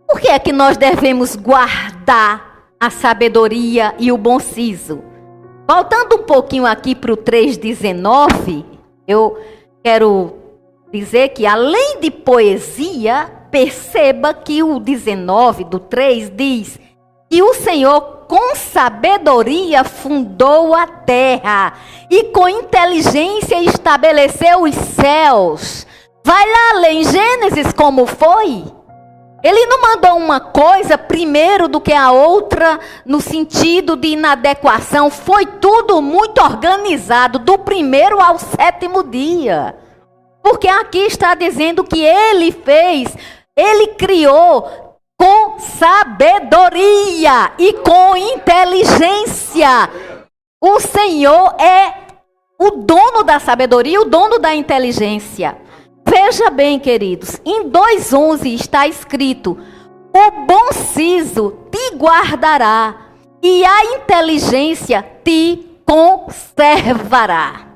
Por 0.07 0.21
que 0.21 0.29
é 0.29 0.39
que 0.39 0.53
nós 0.53 0.77
devemos 0.77 1.35
guardar 1.35 2.54
a 2.81 2.91
sabedoria 2.91 3.95
e 3.99 4.11
o 4.13 4.19
bom 4.19 4.39
siso. 4.39 5.03
Voltando 5.67 6.17
um 6.17 6.23
pouquinho 6.25 6.67
aqui 6.67 6.95
para 6.95 7.13
o 7.13 7.17
3,19, 7.17 8.65
eu 9.09 9.39
quero 9.83 10.35
dizer 10.93 11.31
que 11.31 11.47
além 11.47 12.01
de 12.01 12.11
poesia, 12.11 13.31
perceba 13.51 14.35
que 14.35 14.63
o 14.63 14.79
19 14.79 15.65
do 15.65 15.79
3 15.79 16.31
diz 16.31 16.79
que 17.31 17.43
o 17.43 17.55
Senhor 17.55 18.27
com 18.29 18.55
sabedoria 18.55 19.85
fundou 19.85 20.75
a 20.75 20.87
terra 20.87 21.75
e 22.11 22.25
com 22.25 22.49
inteligência 22.49 23.63
estabeleceu 23.63 24.63
os 24.63 24.75
céus. 24.75 25.87
Vai 26.25 26.45
lá 26.47 26.81
ler 26.81 26.93
em 26.93 27.05
Gênesis 27.05 27.73
como 27.73 28.07
foi. 28.07 28.65
Ele 29.45 29.67
não 29.67 29.83
mandou 29.83 30.17
uma 30.17 30.41
coisa 30.41 30.97
primeiro 30.97 31.69
do 31.69 31.79
que 31.79 31.93
a 31.93 32.11
outra, 32.11 32.81
no 33.05 33.21
sentido 33.21 33.95
de 33.95 34.09
inadequação. 34.09 35.11
Foi 35.11 35.45
tudo 35.45 36.01
muito 36.01 36.43
organizado, 36.43 37.39
do 37.39 37.59
primeiro 37.59 38.23
ao 38.23 38.39
sétimo 38.39 39.03
dia. 39.03 39.77
Porque 40.43 40.67
aqui 40.67 41.01
está 41.01 41.35
dizendo 41.35 41.85
que 41.85 42.01
ele 42.01 42.53
fez, 42.53 43.15
ele 43.55 43.89
criou 43.89 44.99
com 45.19 45.59
sabedoria 45.59 47.53
e 47.59 47.75
com 47.75 48.17
inteligência. 48.17 49.91
O 50.59 50.81
Senhor 50.81 51.55
é 51.61 51.93
o 52.59 52.71
dono 52.71 53.23
da 53.23 53.39
sabedoria, 53.39 54.01
o 54.01 54.07
dono 54.07 54.39
da 54.39 54.55
inteligência. 54.55 55.59
Veja 56.17 56.49
bem, 56.49 56.79
queridos, 56.79 57.41
em 57.45 57.69
2:11 57.69 58.55
está 58.55 58.87
escrito: 58.87 59.59
"O 60.15 60.47
bom 60.47 60.73
siso 60.73 61.59
te 61.73 61.97
guardará 61.97 63.09
e 63.43 63.65
a 63.65 63.97
inteligência 63.97 65.05
te 65.25 65.77
conservará." 65.85 67.67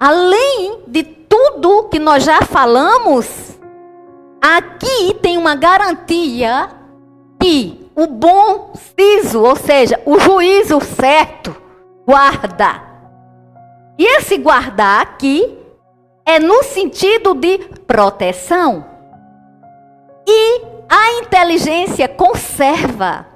Além 0.00 0.80
de 0.88 1.04
tudo 1.04 1.84
que 1.88 2.00
nós 2.00 2.24
já 2.24 2.42
falamos, 2.42 3.56
aqui 4.42 5.14
tem 5.22 5.38
uma 5.38 5.54
garantia 5.54 6.68
que 7.40 7.88
o 7.94 8.08
bom 8.08 8.72
siso, 8.96 9.40
ou 9.40 9.54
seja, 9.54 10.02
o 10.04 10.18
juízo 10.18 10.80
certo, 10.80 11.54
guarda. 12.04 12.85
E 13.98 14.04
esse 14.16 14.36
guardar 14.38 15.02
aqui 15.02 15.58
é 16.24 16.38
no 16.38 16.62
sentido 16.64 17.34
de 17.34 17.58
proteção. 17.86 18.84
E 20.26 20.62
a 20.88 21.12
inteligência 21.20 22.08
conserva. 22.08 23.26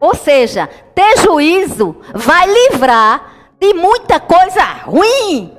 Ou 0.00 0.14
seja, 0.14 0.68
ter 0.94 1.18
juízo 1.18 1.96
vai 2.14 2.46
livrar 2.46 3.54
de 3.60 3.74
muita 3.74 4.20
coisa 4.20 4.62
ruim. 4.84 5.56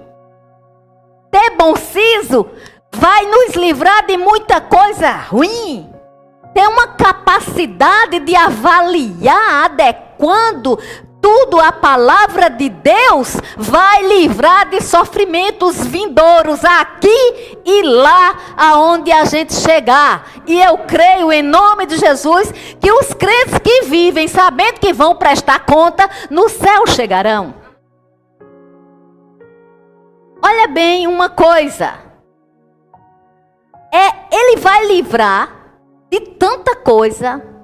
Ter 1.31 1.55
bom 1.57 1.75
siso 1.75 2.47
vai 2.91 3.25
nos 3.25 3.55
livrar 3.55 4.05
de 4.05 4.17
muita 4.17 4.61
coisa 4.61 5.09
ruim. 5.11 5.91
Ter 6.53 6.67
uma 6.67 6.87
capacidade 6.87 8.19
de 8.19 8.35
avaliar 8.35 9.65
adequando 9.65 10.79
tudo 11.25 11.59
a 11.59 11.71
palavra 11.71 12.51
de 12.51 12.69
Deus 12.69 13.35
vai 13.57 14.03
livrar 14.03 14.69
de 14.69 14.79
sofrimentos 14.79 15.83
vindouros 15.83 16.63
aqui 16.63 17.57
e 17.65 17.81
lá 17.81 18.37
aonde 18.55 19.11
a 19.11 19.25
gente 19.25 19.55
chegar. 19.55 20.27
E 20.45 20.61
eu 20.61 20.77
creio 20.77 21.33
em 21.33 21.41
nome 21.41 21.87
de 21.87 21.97
Jesus 21.97 22.51
que 22.79 22.91
os 22.91 23.11
crentes 23.15 23.57
que 23.57 23.85
vivem 23.85 24.27
sabendo 24.27 24.79
que 24.79 24.93
vão 24.93 25.15
prestar 25.15 25.65
conta 25.65 26.07
no 26.29 26.47
céu 26.47 26.85
chegarão. 26.85 27.55
Olha 30.43 30.67
bem 30.67 31.07
uma 31.07 31.27
coisa. 31.27 31.95
É, 33.91 34.11
ele 34.31 34.57
vai 34.57 34.85
livrar 34.85 35.49
de 36.07 36.19
tanta 36.19 36.75
coisa. 36.75 37.55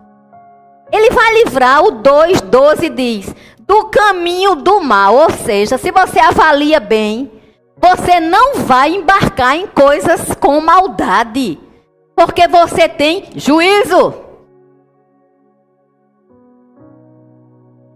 Ele 0.91 1.09
vai 1.11 1.43
livrar, 1.43 1.83
o 1.85 2.01
2,12 2.03 2.93
diz, 2.93 3.33
do 3.71 3.85
caminho 3.85 4.53
do 4.55 4.81
mal. 4.81 5.15
Ou 5.15 5.29
seja, 5.29 5.77
se 5.77 5.91
você 5.91 6.19
avalia 6.19 6.81
bem, 6.81 7.31
você 7.77 8.19
não 8.19 8.55
vai 8.55 8.93
embarcar 8.93 9.55
em 9.55 9.65
coisas 9.65 10.35
com 10.35 10.59
maldade. 10.59 11.57
Porque 12.13 12.49
você 12.49 12.89
tem 12.89 13.29
juízo. 13.33 14.13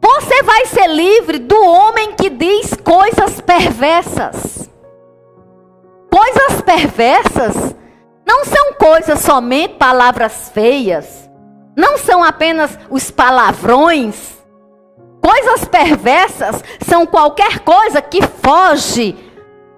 Você 0.01 0.43
vai 0.43 0.65
ser 0.67 0.87
livre 0.87 1.39
do 1.39 1.61
homem 1.61 2.13
que 2.13 2.29
diz 2.29 2.73
coisas 2.75 3.41
perversas 3.41 4.69
coisas 6.09 6.61
perversas 6.61 7.75
não 8.25 8.45
são 8.45 8.73
coisas 8.75 9.19
somente 9.19 9.73
palavras 9.75 10.49
feias, 10.53 11.29
não 11.75 11.97
são 11.97 12.23
apenas 12.23 12.79
os 12.89 13.11
palavrões. 13.11 14.44
Coisas 15.25 15.65
perversas 15.65 16.63
são 16.87 17.03
qualquer 17.03 17.61
coisa 17.61 17.99
que 17.99 18.21
foge 18.21 19.17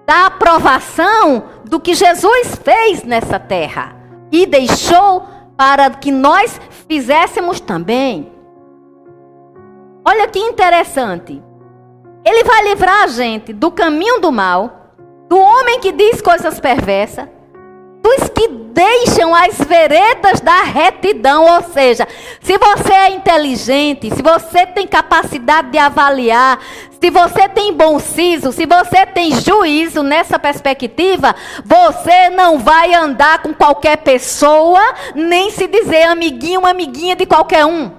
da 0.06 0.26
aprovação 0.26 1.44
do 1.64 1.80
que 1.80 1.94
Jesus 1.94 2.54
fez 2.62 3.02
nessa 3.02 3.40
terra 3.40 3.96
e 4.30 4.44
deixou 4.44 5.26
para 5.56 5.88
que 5.88 6.12
nós 6.12 6.60
fizéssemos 6.86 7.60
também. 7.60 8.30
Olha 10.04 10.28
que 10.28 10.38
interessante. 10.38 11.42
Ele 12.26 12.44
vai 12.44 12.64
livrar 12.64 13.04
a 13.04 13.06
gente 13.06 13.54
do 13.54 13.70
caminho 13.70 14.20
do 14.20 14.30
mal 14.30 14.92
do 15.30 15.38
homem 15.38 15.80
que 15.80 15.92
diz 15.92 16.20
coisas 16.20 16.60
perversas, 16.60 17.26
dos 18.02 18.28
que 18.28 18.48
deixam 18.48 19.34
as 19.34 19.58
veredas 19.58 20.40
da 20.40 20.62
retidão. 20.62 21.44
Ou 21.44 21.62
seja, 21.72 22.06
se 22.40 22.56
você 22.56 22.92
é 22.92 23.10
inteligente, 23.10 24.14
se 24.14 24.22
você 24.22 24.66
tem 24.66 24.86
capacidade 24.86 25.70
de 25.70 25.78
avaliar, 25.78 26.60
se 27.00 27.10
você 27.10 27.48
tem 27.48 27.72
bom 27.72 27.98
siso, 27.98 28.52
se 28.52 28.66
você 28.66 29.06
tem 29.06 29.32
juízo 29.40 30.02
nessa 30.02 30.38
perspectiva, 30.38 31.34
você 31.64 32.30
não 32.30 32.58
vai 32.58 32.94
andar 32.94 33.42
com 33.42 33.52
qualquer 33.54 33.98
pessoa, 33.98 34.80
nem 35.14 35.50
se 35.50 35.66
dizer 35.66 36.04
amiguinho, 36.04 36.66
amiguinha 36.66 37.16
de 37.16 37.26
qualquer 37.26 37.64
um. 37.66 37.90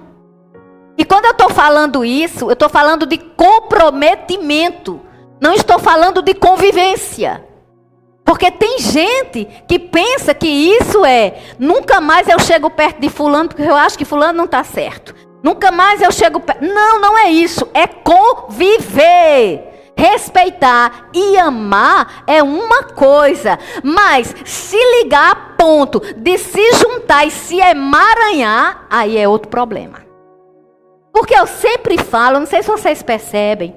E 0.96 1.04
quando 1.04 1.24
eu 1.24 1.30
estou 1.30 1.48
falando 1.48 2.04
isso, 2.04 2.46
eu 2.46 2.52
estou 2.52 2.68
falando 2.68 3.06
de 3.06 3.16
comprometimento. 3.16 5.00
Não 5.40 5.54
estou 5.54 5.78
falando 5.78 6.20
de 6.20 6.34
convivência. 6.34 7.49
Porque 8.30 8.48
tem 8.48 8.78
gente 8.78 9.44
que 9.66 9.76
pensa 9.76 10.32
que 10.32 10.46
isso 10.46 11.04
é 11.04 11.34
nunca 11.58 12.00
mais 12.00 12.28
eu 12.28 12.38
chego 12.38 12.70
perto 12.70 13.00
de 13.00 13.08
fulano 13.08 13.48
porque 13.48 13.64
eu 13.64 13.74
acho 13.74 13.98
que 13.98 14.04
fulano 14.04 14.38
não 14.38 14.44
está 14.44 14.62
certo. 14.62 15.12
Nunca 15.42 15.72
mais 15.72 16.00
eu 16.00 16.12
chego 16.12 16.38
perto. 16.38 16.64
Não, 16.64 17.00
não 17.00 17.18
é 17.18 17.28
isso. 17.28 17.66
É 17.74 17.88
conviver. 17.88 19.92
Respeitar 19.96 21.08
e 21.12 21.36
amar 21.38 22.22
é 22.24 22.40
uma 22.40 22.84
coisa, 22.84 23.58
mas 23.82 24.32
se 24.44 24.76
ligar 25.02 25.32
a 25.32 25.34
ponto 25.56 25.98
de 25.98 26.38
se 26.38 26.72
juntar 26.74 27.26
e 27.26 27.32
se 27.32 27.58
emaranhar, 27.58 28.86
aí 28.88 29.18
é 29.18 29.26
outro 29.26 29.48
problema. 29.48 30.06
Porque 31.12 31.34
eu 31.34 31.48
sempre 31.48 31.98
falo, 31.98 32.38
não 32.38 32.46
sei 32.46 32.62
se 32.62 32.68
vocês 32.68 33.02
percebem, 33.02 33.74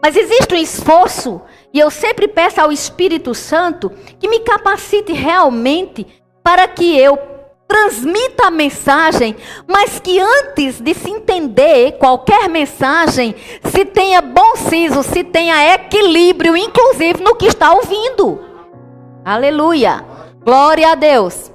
mas 0.00 0.16
existe 0.16 0.54
um 0.54 0.58
esforço, 0.58 1.42
e 1.72 1.78
eu 1.78 1.90
sempre 1.90 2.28
peço 2.28 2.60
ao 2.60 2.72
Espírito 2.72 3.34
Santo 3.34 3.90
que 4.18 4.28
me 4.28 4.40
capacite 4.40 5.12
realmente 5.12 6.06
para 6.42 6.66
que 6.66 6.98
eu 6.98 7.18
transmita 7.66 8.46
a 8.46 8.50
mensagem, 8.50 9.36
mas 9.66 10.00
que 10.00 10.18
antes 10.18 10.80
de 10.80 10.94
se 10.94 11.10
entender 11.10 11.98
qualquer 11.98 12.48
mensagem, 12.48 13.34
se 13.62 13.84
tenha 13.84 14.22
bom 14.22 14.56
siso, 14.56 15.02
se 15.02 15.22
tenha 15.22 15.74
equilíbrio, 15.74 16.56
inclusive 16.56 17.22
no 17.22 17.36
que 17.36 17.46
está 17.46 17.72
ouvindo. 17.72 18.40
Aleluia. 19.22 20.02
Glória 20.42 20.92
a 20.92 20.94
Deus. 20.94 21.52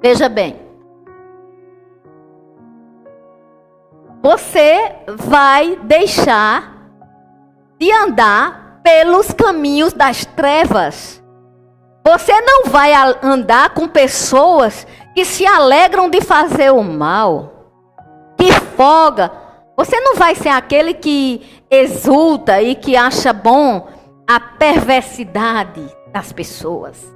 Veja 0.00 0.28
bem. 0.28 0.66
você 4.26 4.92
vai 5.06 5.76
deixar 5.84 6.75
de 7.78 7.90
andar 7.92 8.80
pelos 8.82 9.32
caminhos 9.32 9.92
das 9.92 10.24
trevas. 10.24 11.22
Você 12.04 12.40
não 12.40 12.66
vai 12.66 12.92
andar 13.22 13.70
com 13.70 13.88
pessoas 13.88 14.86
que 15.14 15.24
se 15.24 15.44
alegram 15.44 16.08
de 16.08 16.20
fazer 16.20 16.72
o 16.72 16.82
mal, 16.82 17.72
que 18.38 18.52
folga. 18.76 19.32
Você 19.76 19.98
não 20.00 20.14
vai 20.14 20.34
ser 20.34 20.50
aquele 20.50 20.94
que 20.94 21.64
exulta 21.70 22.62
e 22.62 22.74
que 22.74 22.96
acha 22.96 23.32
bom 23.32 23.88
a 24.26 24.38
perversidade 24.38 25.84
das 26.12 26.32
pessoas. 26.32 27.14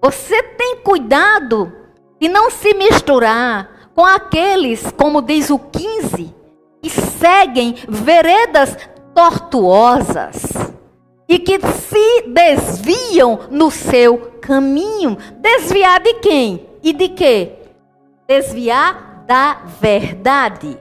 Você 0.00 0.42
tem 0.42 0.76
cuidado 0.84 1.72
de 2.20 2.28
não 2.28 2.50
se 2.50 2.74
misturar 2.74 3.90
com 3.94 4.04
aqueles, 4.04 4.92
como 4.92 5.22
diz 5.22 5.50
o 5.50 5.58
15, 5.58 6.24
que 6.24 6.34
seguem 7.18 7.74
veredas 7.88 8.76
tortuosas 9.14 10.42
e 11.28 11.38
que 11.38 11.58
se 11.60 12.28
desviam 12.28 13.40
no 13.50 13.70
seu 13.70 14.18
caminho. 14.40 15.16
Desviar 15.40 16.00
de 16.00 16.14
quem? 16.14 16.66
E 16.82 16.92
de 16.92 17.08
quê? 17.08 17.52
Desviar 18.28 19.24
da 19.26 19.62
verdade. 19.80 20.78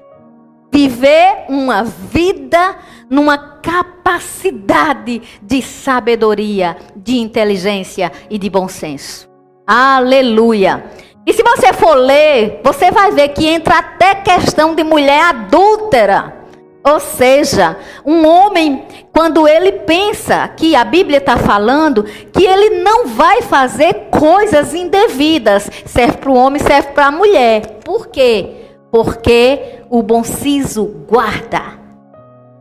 Viver 0.72 1.46
uma 1.50 1.84
vida 1.84 2.76
numa 3.10 3.38
capacidade 3.38 5.22
de 5.42 5.62
sabedoria, 5.62 6.76
de 6.96 7.18
inteligência 7.18 8.12
e 8.30 8.38
de 8.38 8.50
bom 8.50 8.68
senso. 8.68 9.30
Aleluia. 9.66 10.84
E 11.26 11.32
se 11.34 11.42
você 11.42 11.72
for 11.72 11.96
ler, 11.96 12.60
você 12.64 12.92
vai 12.92 13.12
ver 13.12 13.30
que 13.30 13.48
entra 13.48 13.80
até 13.80 14.16
questão 14.16 14.76
de 14.76 14.84
mulher 14.84 15.22
adúltera. 15.24 16.44
Ou 16.86 17.00
seja, 17.00 17.78
um 18.06 18.28
homem, 18.28 18.86
quando 19.14 19.48
ele 19.48 19.72
pensa 19.72 20.46
que 20.50 20.76
a 20.76 20.84
Bíblia 20.84 21.20
está 21.20 21.38
falando, 21.38 22.04
que 22.04 22.46
ele 22.46 22.82
não 22.82 23.08
vai 23.08 23.42
fazer 23.42 24.10
coisas 24.12 24.74
indevidas, 24.74 25.70
serve 25.86 26.18
para 26.18 26.30
o 26.30 26.36
homem, 26.36 26.62
serve 26.62 26.90
para 26.90 27.08
a 27.08 27.12
mulher. 27.12 27.80
Por 27.86 28.08
quê? 28.08 28.66
Porque 28.92 29.80
o 29.90 30.04
bom 30.04 30.26
siso 30.26 31.06
guarda, 31.10 31.62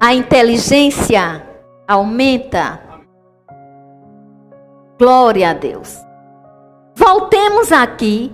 a 0.00 0.14
inteligência 0.14 1.42
aumenta. 1.88 2.80
Glória 5.00 5.50
a 5.50 5.52
Deus. 5.52 5.98
Voltemos 6.94 7.72
aqui 7.72 8.30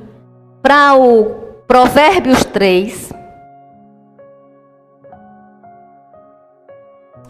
para 0.63 0.95
o 0.95 1.49
Provérbios 1.67 2.45
3. 2.45 3.13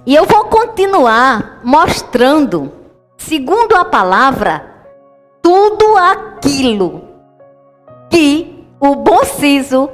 E 0.06 0.14
eu 0.14 0.24
vou 0.24 0.44
continuar 0.46 1.60
mostrando, 1.62 2.72
segundo 3.16 3.76
a 3.76 3.84
palavra, 3.84 4.86
tudo 5.42 5.96
aquilo 5.96 7.04
que 8.10 8.66
o 8.80 8.94
bom 8.94 9.24
siso 9.24 9.90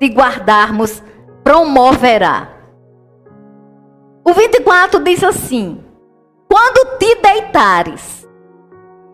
de 0.00 0.08
guardarmos 0.08 1.02
promoverá. 1.42 2.48
O 4.24 4.32
24 4.32 5.02
diz 5.02 5.24
assim: 5.24 5.82
Quando 6.48 6.98
te 6.98 7.16
deitares, 7.16 8.28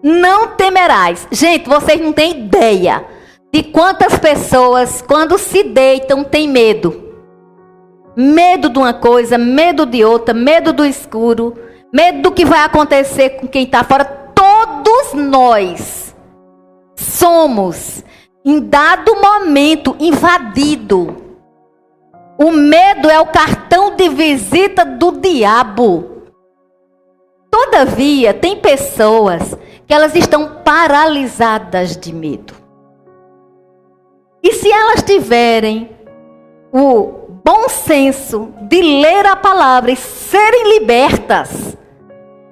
não 0.02 0.48
temerás. 0.48 1.26
Gente, 1.30 1.68
vocês 1.68 2.00
não 2.00 2.12
têm 2.12 2.44
ideia 2.44 3.04
de 3.52 3.62
quantas 3.62 4.18
pessoas, 4.18 5.02
quando 5.02 5.38
se 5.38 5.62
deitam, 5.62 6.22
têm 6.22 6.48
medo. 6.48 7.04
Medo 8.14 8.68
de 8.68 8.78
uma 8.78 8.92
coisa, 8.92 9.38
medo 9.38 9.87
de 9.87 10.04
outra, 10.04 10.34
medo 10.34 10.72
do 10.72 10.84
escuro, 10.84 11.56
medo 11.92 12.22
do 12.22 12.32
que 12.32 12.44
vai 12.44 12.61
acontecer 12.61 13.30
com 13.30 13.46
quem 13.46 13.64
está 13.64 13.82
fora. 13.84 14.04
Todos 14.04 15.14
nós 15.14 16.14
somos, 16.94 18.04
em 18.44 18.61
dado 18.61 19.16
momento, 19.16 19.96
invadido. 19.98 21.16
O 22.38 22.50
medo 22.50 23.08
é 23.08 23.18
o 23.18 23.26
cartão 23.26 23.96
de 23.96 24.08
visita 24.08 24.84
do 24.84 25.12
diabo. 25.12 26.22
Todavia, 27.50 28.34
tem 28.34 28.56
pessoas 28.56 29.56
que 29.87 29.94
elas 29.94 30.14
estão 30.14 30.61
paralisadas 30.62 31.96
de 31.96 32.12
medo. 32.12 32.58
E 34.42 34.53
se 34.53 34.70
elas 34.70 35.03
tiverem 35.03 35.90
o 36.72 37.29
bom 37.44 37.68
senso 37.68 38.53
de 38.62 38.81
ler 38.81 39.27
a 39.27 39.37
palavra 39.37 39.90
e 39.90 39.96
serem 39.96 40.79
libertas, 40.79 41.77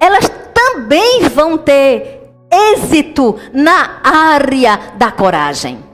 elas 0.00 0.30
também 0.52 1.22
vão 1.28 1.58
ter 1.58 2.30
êxito 2.50 3.36
na 3.52 4.00
área 4.02 4.94
da 4.96 5.10
coragem. 5.10 5.84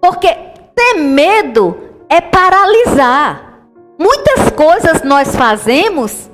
Porque 0.00 0.28
ter 0.74 0.94
medo 0.94 1.76
é 2.08 2.20
paralisar. 2.20 3.66
Muitas 3.98 4.50
coisas 4.50 5.02
nós 5.02 5.36
fazemos, 5.36 6.30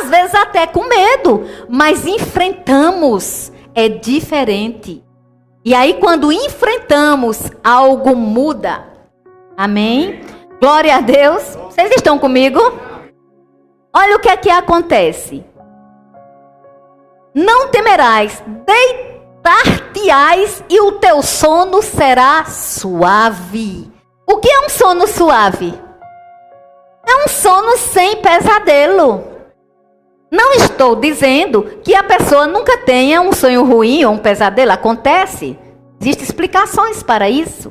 às 0.00 0.08
vezes 0.08 0.34
até 0.34 0.66
com 0.66 0.88
medo, 0.88 1.46
mas 1.68 2.06
enfrentamos. 2.06 3.52
É 3.74 3.88
diferente. 3.88 5.02
E 5.64 5.74
aí, 5.74 5.94
quando 5.94 6.32
enfrentamos, 6.32 7.50
algo 7.62 8.16
muda. 8.16 8.84
Amém? 9.56 10.20
Glória 10.60 10.96
a 10.96 11.00
Deus. 11.00 11.56
Vocês 11.70 11.92
estão 11.92 12.18
comigo? 12.18 12.60
Olha 13.94 14.16
o 14.16 14.18
que 14.18 14.28
é 14.28 14.36
que 14.36 14.50
acontece. 14.50 15.44
Não 17.34 17.68
temerás, 17.68 18.42
deitar-te-ás 18.66 20.64
e 20.68 20.80
o 20.80 20.92
teu 20.92 21.22
sono 21.22 21.80
será 21.80 22.44
suave. 22.44 23.90
O 24.26 24.38
que 24.38 24.50
é 24.50 24.66
um 24.66 24.68
sono 24.68 25.06
suave? 25.06 25.72
É 27.06 27.24
um 27.24 27.28
sono 27.28 27.76
sem 27.78 28.16
pesadelo. 28.16 29.31
Não 30.32 30.54
estou 30.54 30.96
dizendo 30.96 31.62
que 31.84 31.94
a 31.94 32.02
pessoa 32.02 32.46
nunca 32.46 32.78
tenha 32.78 33.20
um 33.20 33.34
sonho 33.34 33.62
ruim 33.66 34.02
ou 34.06 34.14
um 34.14 34.18
pesadelo. 34.18 34.72
Acontece. 34.72 35.58
Existem 36.00 36.24
explicações 36.24 37.02
para 37.02 37.28
isso. 37.28 37.70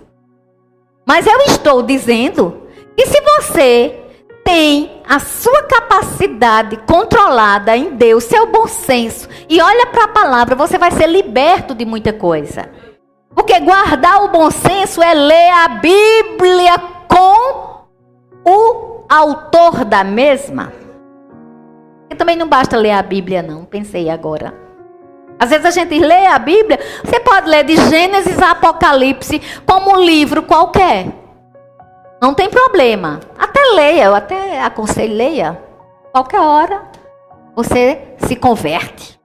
Mas 1.04 1.26
eu 1.26 1.39
estou 1.47 1.82
dizendo 1.82 2.62
que 2.95 3.08
se 3.08 3.19
você 3.19 4.00
tem 4.45 5.02
a 5.10 5.17
sua 5.17 5.63
capacidade 5.63 6.78
controlada 6.86 7.76
em 7.76 7.95
Deus, 7.95 8.26
seu 8.26 8.52
bom 8.52 8.67
senso, 8.67 9.28
e 9.50 9.60
olha 9.60 9.88
para 9.88 10.04
a 10.04 10.10
palavra, 10.10 10.56
você 10.56 10.78
vai 10.78 10.91
ser 10.91 11.08
liberto 11.08 11.74
de 11.74 11.84
muita 11.84 12.13
coisa. 12.13 12.69
Porque 13.34 13.60
guardar 13.60 14.24
o 14.24 14.28
bom 14.28 14.52
senso 14.52 15.02
é 15.02 15.15
ler 15.15 15.50
a 15.52 15.67
Bíblia 15.67 16.78
com 17.08 17.88
o 18.45 19.04
autor 19.10 19.84
da 19.84 20.04
mesma. 20.04 20.71
Também 22.21 22.36
não 22.36 22.47
basta 22.47 22.77
ler 22.77 22.91
a 22.91 23.01
Bíblia, 23.01 23.41
não, 23.41 23.65
pensei 23.65 24.07
agora. 24.07 24.53
Às 25.39 25.49
vezes 25.49 25.65
a 25.65 25.71
gente 25.71 25.97
lê 25.97 26.27
a 26.27 26.38
Bíblia, 26.38 26.79
você 27.03 27.19
pode 27.19 27.49
ler 27.49 27.63
de 27.63 27.75
Gênesis 27.89 28.38
a 28.38 28.51
Apocalipse 28.51 29.41
como 29.65 29.93
um 29.93 30.03
livro 30.03 30.43
qualquer. 30.43 31.07
Não 32.21 32.36
tem 32.36 32.47
problema. 32.47 33.21
Até 33.39 33.60
leia, 33.73 34.03
eu 34.03 34.13
até 34.13 34.62
aconselho 34.62 35.15
leia. 35.15 35.60
Qualquer 36.12 36.41
hora 36.41 36.84
você 37.55 37.99
se 38.19 38.36
converte. 38.36 39.19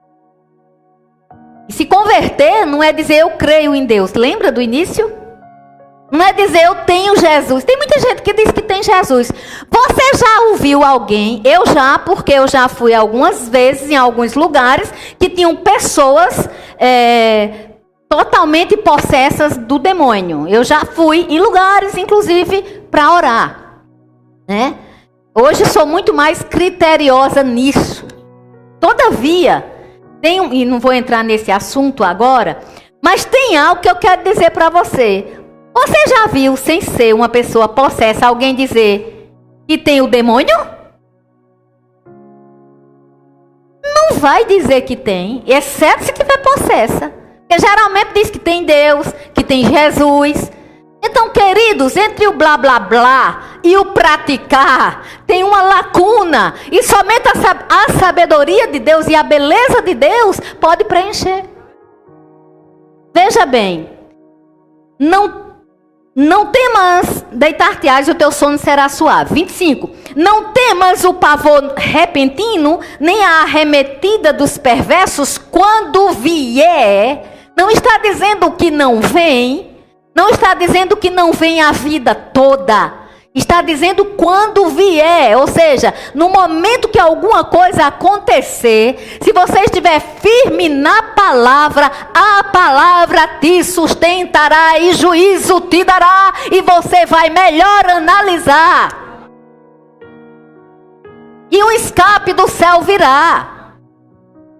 E 1.69 1.73
se 1.73 1.85
converter 1.85 2.65
não 2.65 2.81
é 2.81 2.91
dizer 2.91 3.17
eu 3.17 3.29
creio 3.37 3.75
em 3.75 3.85
Deus. 3.85 4.15
Lembra 4.15 4.51
do 4.51 4.59
início? 4.59 5.13
Não 6.09 6.25
é 6.25 6.31
dizer 6.31 6.63
eu 6.63 6.75
tenho 6.85 7.17
Jesus. 7.17 7.63
Tem 7.63 7.75
muita 7.77 7.99
gente 7.99 8.21
que 8.21 8.33
diz 8.33 8.51
que 8.51 8.61
tem 8.61 8.81
Jesus. 8.81 9.31
Você 9.69 10.17
já 10.17 10.49
ouviu 10.49 10.83
alguém? 10.83 11.41
Eu 11.43 11.65
já, 11.65 11.99
porque 11.99 12.33
eu 12.33 12.47
já 12.47 12.69
fui 12.69 12.93
algumas 12.93 13.49
vezes 13.49 13.89
em 13.89 13.95
alguns 13.95 14.33
lugares 14.33 14.91
que 15.19 15.29
tinham 15.29 15.55
pessoas 15.57 16.49
é, 16.79 17.71
totalmente 18.07 18.77
possessas 18.77 19.57
do 19.57 19.77
demônio. 19.77 20.47
Eu 20.47 20.63
já 20.63 20.85
fui 20.85 21.25
em 21.29 21.39
lugares, 21.39 21.97
inclusive, 21.97 22.61
para 22.89 23.13
orar. 23.13 23.81
Né? 24.47 24.75
Hoje 25.35 25.65
sou 25.65 25.85
muito 25.85 26.13
mais 26.13 26.41
criteriosa 26.41 27.43
nisso. 27.43 28.05
Todavia, 28.79 29.65
tem, 30.21 30.53
e 30.55 30.65
não 30.65 30.79
vou 30.79 30.93
entrar 30.93 31.23
nesse 31.23 31.51
assunto 31.51 32.03
agora, 32.03 32.59
mas 33.03 33.25
tem 33.25 33.57
algo 33.57 33.81
que 33.81 33.89
eu 33.89 33.95
quero 33.95 34.23
dizer 34.23 34.51
para 34.51 34.69
você. 34.69 35.36
Você 35.77 36.07
já 36.07 36.25
viu, 36.25 36.57
sem 36.57 36.81
ser 36.81 37.13
uma 37.13 37.29
pessoa 37.29 37.69
possessa, 37.69 38.25
alguém 38.25 38.55
dizer 38.55 39.31
que 39.67 39.77
tem 39.77 40.01
o 40.01 40.07
demônio? 40.07 40.57
Não 43.85 44.17
vai 44.17 44.43
dizer 44.45 44.81
que 44.81 44.95
tem, 44.95 45.43
exceto 45.45 46.03
se 46.03 46.11
tiver 46.13 46.39
possessa. 46.39 47.13
Porque 47.47 47.61
geralmente 47.61 48.11
diz 48.15 48.31
que 48.31 48.39
tem 48.39 48.65
Deus, 48.65 49.13
que 49.35 49.43
tem 49.43 49.65
Jesus. 49.65 50.51
Então, 51.03 51.29
queridos, 51.29 51.95
entre 51.95 52.25
o 52.25 52.33
blá 52.33 52.57
blá 52.57 52.79
blá 52.79 53.59
e 53.63 53.77
o 53.77 53.85
praticar, 53.85 55.05
tem 55.27 55.43
uma 55.43 55.61
lacuna. 55.61 56.55
E 56.71 56.81
somente 56.81 57.29
a 57.29 57.99
sabedoria 57.99 58.67
de 58.67 58.79
Deus 58.79 59.07
e 59.07 59.13
a 59.13 59.21
beleza 59.21 59.83
de 59.83 59.93
Deus 59.93 60.39
pode 60.59 60.85
preencher. 60.85 61.45
Veja 63.13 63.45
bem, 63.45 63.91
não 64.99 65.46
não 66.19 66.47
temas 66.47 67.23
deitar-te-ás 67.31 68.07
o 68.07 68.15
teu 68.15 68.31
sono 68.31 68.57
será 68.57 68.89
suave. 68.89 69.35
25. 69.35 69.87
Não 70.15 70.45
temas 70.45 71.03
o 71.03 71.13
pavor 71.13 71.75
repentino, 71.77 72.79
nem 72.99 73.23
a 73.23 73.43
arremetida 73.43 74.33
dos 74.33 74.57
perversos 74.57 75.37
quando 75.37 76.13
vier. 76.13 77.51
Não 77.55 77.69
está 77.69 77.99
dizendo 77.99 78.49
que 78.49 78.71
não 78.71 78.99
vem. 78.99 79.77
Não 80.15 80.29
está 80.29 80.55
dizendo 80.55 80.97
que 80.97 81.11
não 81.11 81.33
vem 81.33 81.61
a 81.61 81.71
vida 81.71 82.15
toda. 82.15 83.06
Está 83.37 83.61
dizendo 83.61 84.03
quando 84.03 84.69
vier, 84.69 85.37
ou 85.37 85.45
seja, 85.45 85.93
no 86.15 86.27
momento 86.27 86.87
que 86.87 86.97
alguma 86.97 87.43
coisa 87.43 87.85
acontecer, 87.85 89.19
se 89.21 89.31
você 89.31 89.59
estiver 89.59 89.99
firme 89.99 90.67
na 90.67 91.03
palavra, 91.13 91.91
a 92.15 92.45
palavra 92.45 93.27
te 93.39 93.63
sustentará 93.63 94.79
e 94.79 94.91
juízo 94.95 95.61
te 95.61 95.83
dará, 95.83 96.33
e 96.51 96.61
você 96.61 97.05
vai 97.05 97.29
melhor 97.29 97.87
analisar. 97.87 98.89
E 101.51 101.63
o 101.63 101.71
escape 101.73 102.33
do 102.33 102.47
céu 102.47 102.81
virá. 102.81 103.75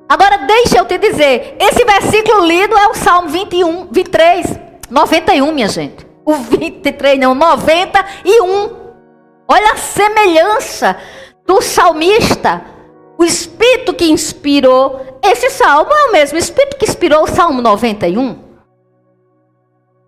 Agora 0.08 0.38
deixa 0.46 0.78
eu 0.78 0.86
te 0.86 1.00
dizer, 1.00 1.58
esse 1.60 1.84
versículo 1.84 2.46
lido 2.46 2.78
é 2.78 2.90
o 2.90 2.94
Salmo 2.94 3.30
21, 3.30 3.88
23, 3.92 4.60
91, 4.88 5.52
minha 5.52 5.68
gente. 5.68 6.07
O 6.28 6.34
23, 6.34 7.18
não, 7.18 7.34
91. 7.34 8.70
Olha 9.48 9.72
a 9.72 9.78
semelhança 9.78 10.98
do 11.46 11.62
salmista. 11.62 12.62
O 13.18 13.24
espírito 13.24 13.94
que 13.94 14.12
inspirou 14.12 15.20
esse 15.24 15.50
salmo 15.50 15.90
é 15.94 16.04
o 16.10 16.12
mesmo 16.12 16.38
espírito 16.38 16.76
que 16.76 16.84
inspirou 16.84 17.24
o 17.24 17.28
Salmo 17.28 17.62
91. 17.62 18.44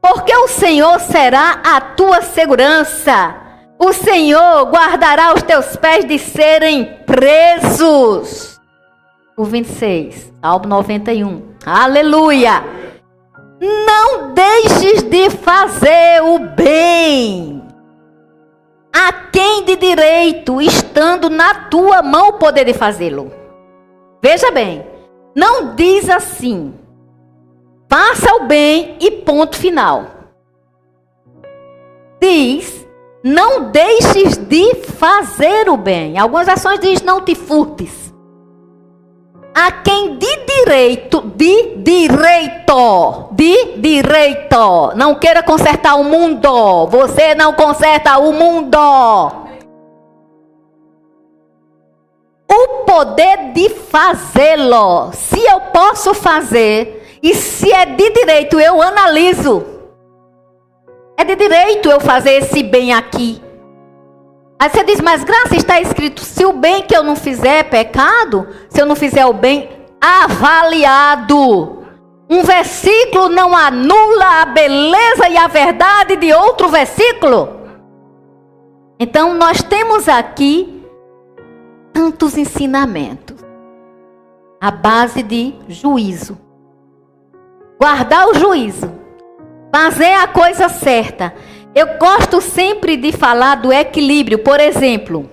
Porque 0.02 0.36
o 0.36 0.50
Senhor 0.50 1.00
será 1.00 1.62
a 1.64 1.80
tua 1.80 2.22
segurança. 2.22 3.36
O 3.80 3.94
Senhor 3.94 4.66
guardará 4.66 5.34
os 5.34 5.42
teus 5.42 5.78
pés 5.78 6.04
de 6.04 6.20
serem 6.20 7.00
presos 7.06 8.60
o 9.40 9.46
26, 9.46 10.34
Salmo 10.42 10.68
91. 10.68 11.54
Aleluia! 11.66 12.62
Não 13.60 14.34
deixes 14.34 15.04
de 15.04 15.30
fazer 15.30 16.22
o 16.24 16.40
bem. 16.40 17.62
A 18.94 19.12
quem 19.12 19.66
de 19.66 19.76
direito, 19.76 20.62
estando 20.62 21.30
na 21.30 21.54
tua 21.70 22.02
mão, 22.02 22.30
o 22.30 22.34
poder 22.34 22.66
de 22.66 22.74
fazê-lo. 22.74 23.32
Veja 24.22 24.50
bem, 24.52 24.86
não 25.36 25.76
diz 25.76 26.10
assim, 26.10 26.74
faça 27.90 28.34
o 28.36 28.46
bem 28.46 28.98
e 29.00 29.12
ponto 29.12 29.58
final. 29.58 30.06
Diz, 32.22 32.86
não 33.24 33.72
deixes 33.72 34.38
de 34.38 34.76
fazer 34.76 35.70
o 35.70 35.78
bem. 35.78 36.18
Algumas 36.18 36.48
ações 36.48 36.80
diz, 36.80 37.02
não 37.02 37.22
te 37.22 37.36
furtes 37.36 38.09
a 39.54 39.72
quem 39.72 40.18
de 40.18 40.46
direito, 40.46 41.22
de 41.36 41.76
direito, 41.78 43.30
de 43.32 43.78
direito, 43.78 44.94
não 44.96 45.16
queira 45.16 45.44
consertar 45.44 45.96
o 45.96 46.04
mundo, 46.04 46.88
você 46.88 47.36
não 47.36 47.54
conserta 47.54 48.18
o 48.20 48.32
mundo. 48.32 48.78
O 52.52 52.68
poder 52.86 53.54
de 53.54 53.70
fazê-lo, 53.70 55.12
se 55.14 55.40
eu 55.40 55.62
posso 55.72 56.14
fazer, 56.14 57.20
e 57.22 57.36
se 57.36 57.72
é 57.72 57.86
de 57.86 58.10
direito, 58.12 58.60
eu 58.60 58.82
analiso. 58.82 59.66
É 61.18 61.24
de 61.24 61.36
direito 61.36 61.90
eu 61.90 62.00
fazer 62.00 62.36
esse 62.36 62.64
bem 62.64 62.94
aqui. 62.94 63.49
Aí 64.60 64.70
você 64.70 64.84
diz, 64.84 65.00
mas 65.00 65.24
graça 65.24 65.56
está 65.56 65.80
escrito: 65.80 66.22
se 66.22 66.46
o 66.46 66.52
bem 66.52 66.84
que 66.84 66.96
eu 66.96 67.02
não 67.02 67.16
fizer 67.16 67.60
é 67.60 67.64
pecado, 67.64 68.48
se 68.70 68.82
eu 68.82 68.86
não 68.86 68.96
fizer 68.96 69.26
o 69.26 69.34
bem, 69.34 69.70
avaliado. 70.02 71.78
Um 72.30 72.44
versículo 72.44 73.30
não 73.30 73.56
anula 73.56 74.42
a 74.42 74.46
beleza 74.46 75.28
e 75.30 75.38
a 75.38 75.48
verdade 75.48 76.16
de 76.18 76.32
outro 76.32 76.70
versículo. 76.70 77.58
Então 79.00 79.34
nós 79.34 79.64
temos 79.64 80.08
aqui 80.08 80.86
tantos 81.94 82.38
ensinamentos. 82.38 83.38
A 84.62 84.70
base 84.70 85.24
de 85.24 85.56
juízo. 85.70 86.38
Guardar 87.80 88.28
o 88.28 88.34
juízo. 88.34 88.92
Fazer 89.74 90.14
a 90.14 90.28
coisa 90.28 90.68
certa. 90.68 91.34
Eu 91.74 91.98
gosto 92.00 92.42
sempre 92.42 92.98
de 92.98 93.12
falar 93.12 93.56
do 93.56 93.72
equilíbrio. 93.72 94.40
Por 94.40 94.60
exemplo, 94.60 95.30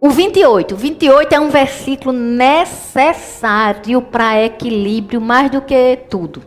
o 0.00 0.10
28. 0.10 0.74
O 0.74 0.78
28 0.78 1.34
é 1.34 1.40
um 1.40 1.50
versículo 1.50 2.12
necessário 2.12 4.02
para 4.02 4.42
equilíbrio 4.42 5.20
mais 5.20 5.50
do 5.50 5.60
que 5.60 5.96
tudo. 6.08 6.42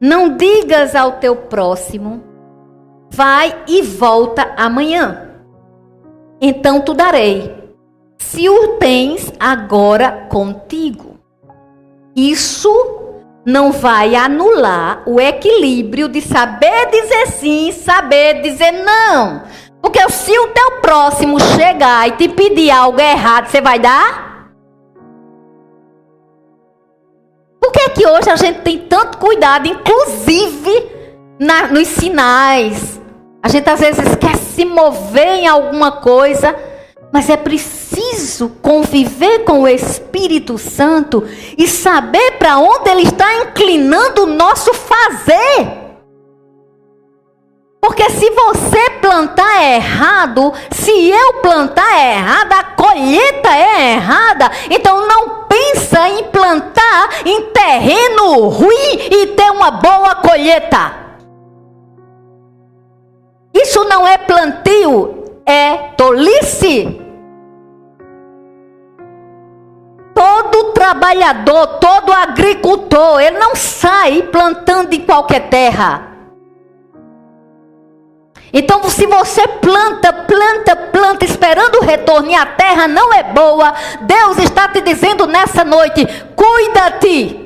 Não 0.00 0.36
digas 0.36 0.96
ao 0.96 1.12
teu 1.12 1.36
próximo, 1.36 2.24
vai 3.10 3.64
e 3.68 3.82
volta 3.82 4.54
amanhã. 4.56 5.28
Então 6.40 6.80
tu 6.80 6.94
darei, 6.94 7.54
se 8.16 8.48
o 8.48 8.78
tens 8.78 9.30
agora 9.38 10.26
contigo. 10.30 11.18
Isso 12.16 12.99
não 13.50 13.72
vai 13.72 14.14
anular 14.14 15.02
o 15.06 15.20
equilíbrio 15.20 16.08
de 16.08 16.20
saber 16.20 16.90
dizer 16.90 17.26
sim 17.28 17.72
saber 17.72 18.40
dizer 18.42 18.72
não. 18.72 19.42
Porque 19.82 19.98
se 20.10 20.38
o 20.38 20.48
teu 20.48 20.80
próximo 20.80 21.38
chegar 21.40 22.08
e 22.08 22.12
te 22.12 22.28
pedir 22.28 22.70
algo 22.70 23.00
errado, 23.00 23.48
você 23.48 23.60
vai 23.60 23.78
dar? 23.78 24.50
Por 27.60 27.72
que, 27.72 27.80
é 27.80 27.88
que 27.90 28.06
hoje 28.06 28.30
a 28.30 28.36
gente 28.36 28.60
tem 28.60 28.78
tanto 28.78 29.18
cuidado, 29.18 29.66
inclusive 29.66 30.90
na, 31.38 31.68
nos 31.68 31.88
sinais? 31.88 33.00
A 33.42 33.48
gente 33.48 33.68
às 33.68 33.80
vezes 33.80 34.16
quer 34.16 34.36
se 34.36 34.64
mover 34.64 35.40
em 35.40 35.46
alguma 35.46 35.92
coisa 35.92 36.54
mas 37.12 37.28
é 37.28 37.36
preciso 37.36 37.79
conviver 38.62 39.40
com 39.40 39.62
o 39.62 39.68
Espírito 39.68 40.56
Santo 40.56 41.24
e 41.58 41.66
saber 41.66 42.38
para 42.38 42.58
onde 42.58 42.88
ele 42.88 43.02
está 43.02 43.42
inclinando 43.42 44.22
o 44.22 44.26
nosso 44.26 44.72
fazer. 44.72 45.80
Porque 47.80 48.08
se 48.10 48.30
você 48.30 48.90
plantar 49.00 49.64
errado, 49.64 50.52
se 50.70 50.90
eu 51.08 51.34
plantar 51.40 51.98
errado, 51.98 52.52
a 52.52 52.62
colheita 52.62 53.48
é 53.48 53.94
errada. 53.94 54.50
Então 54.70 55.06
não 55.08 55.44
pensa 55.46 56.08
em 56.10 56.24
plantar 56.24 57.08
em 57.24 57.46
terreno 57.52 58.48
ruim 58.48 59.08
e 59.10 59.26
ter 59.28 59.50
uma 59.50 59.70
boa 59.70 60.14
colheita. 60.16 60.94
Isso 63.54 63.82
não 63.84 64.06
é 64.06 64.18
plantio, 64.18 65.40
é 65.46 65.76
tolice. 65.96 66.99
Todo 70.60 70.72
trabalhador, 70.72 71.66
todo 71.78 72.12
agricultor, 72.12 73.18
ele 73.18 73.38
não 73.38 73.56
sai 73.56 74.24
plantando 74.24 74.92
em 74.92 75.00
qualquer 75.00 75.48
terra. 75.48 76.18
Então, 78.52 78.84
se 78.90 79.06
você 79.06 79.48
planta, 79.48 80.12
planta, 80.12 80.76
planta, 80.76 81.24
esperando 81.24 81.76
o 81.76 81.84
retorno 81.84 82.30
e 82.30 82.34
a 82.34 82.44
terra 82.44 82.86
não 82.86 83.10
é 83.14 83.22
boa, 83.22 83.72
Deus 84.02 84.36
está 84.36 84.68
te 84.68 84.82
dizendo 84.82 85.26
nessa 85.26 85.64
noite: 85.64 86.06
cuida-te. 86.36 87.39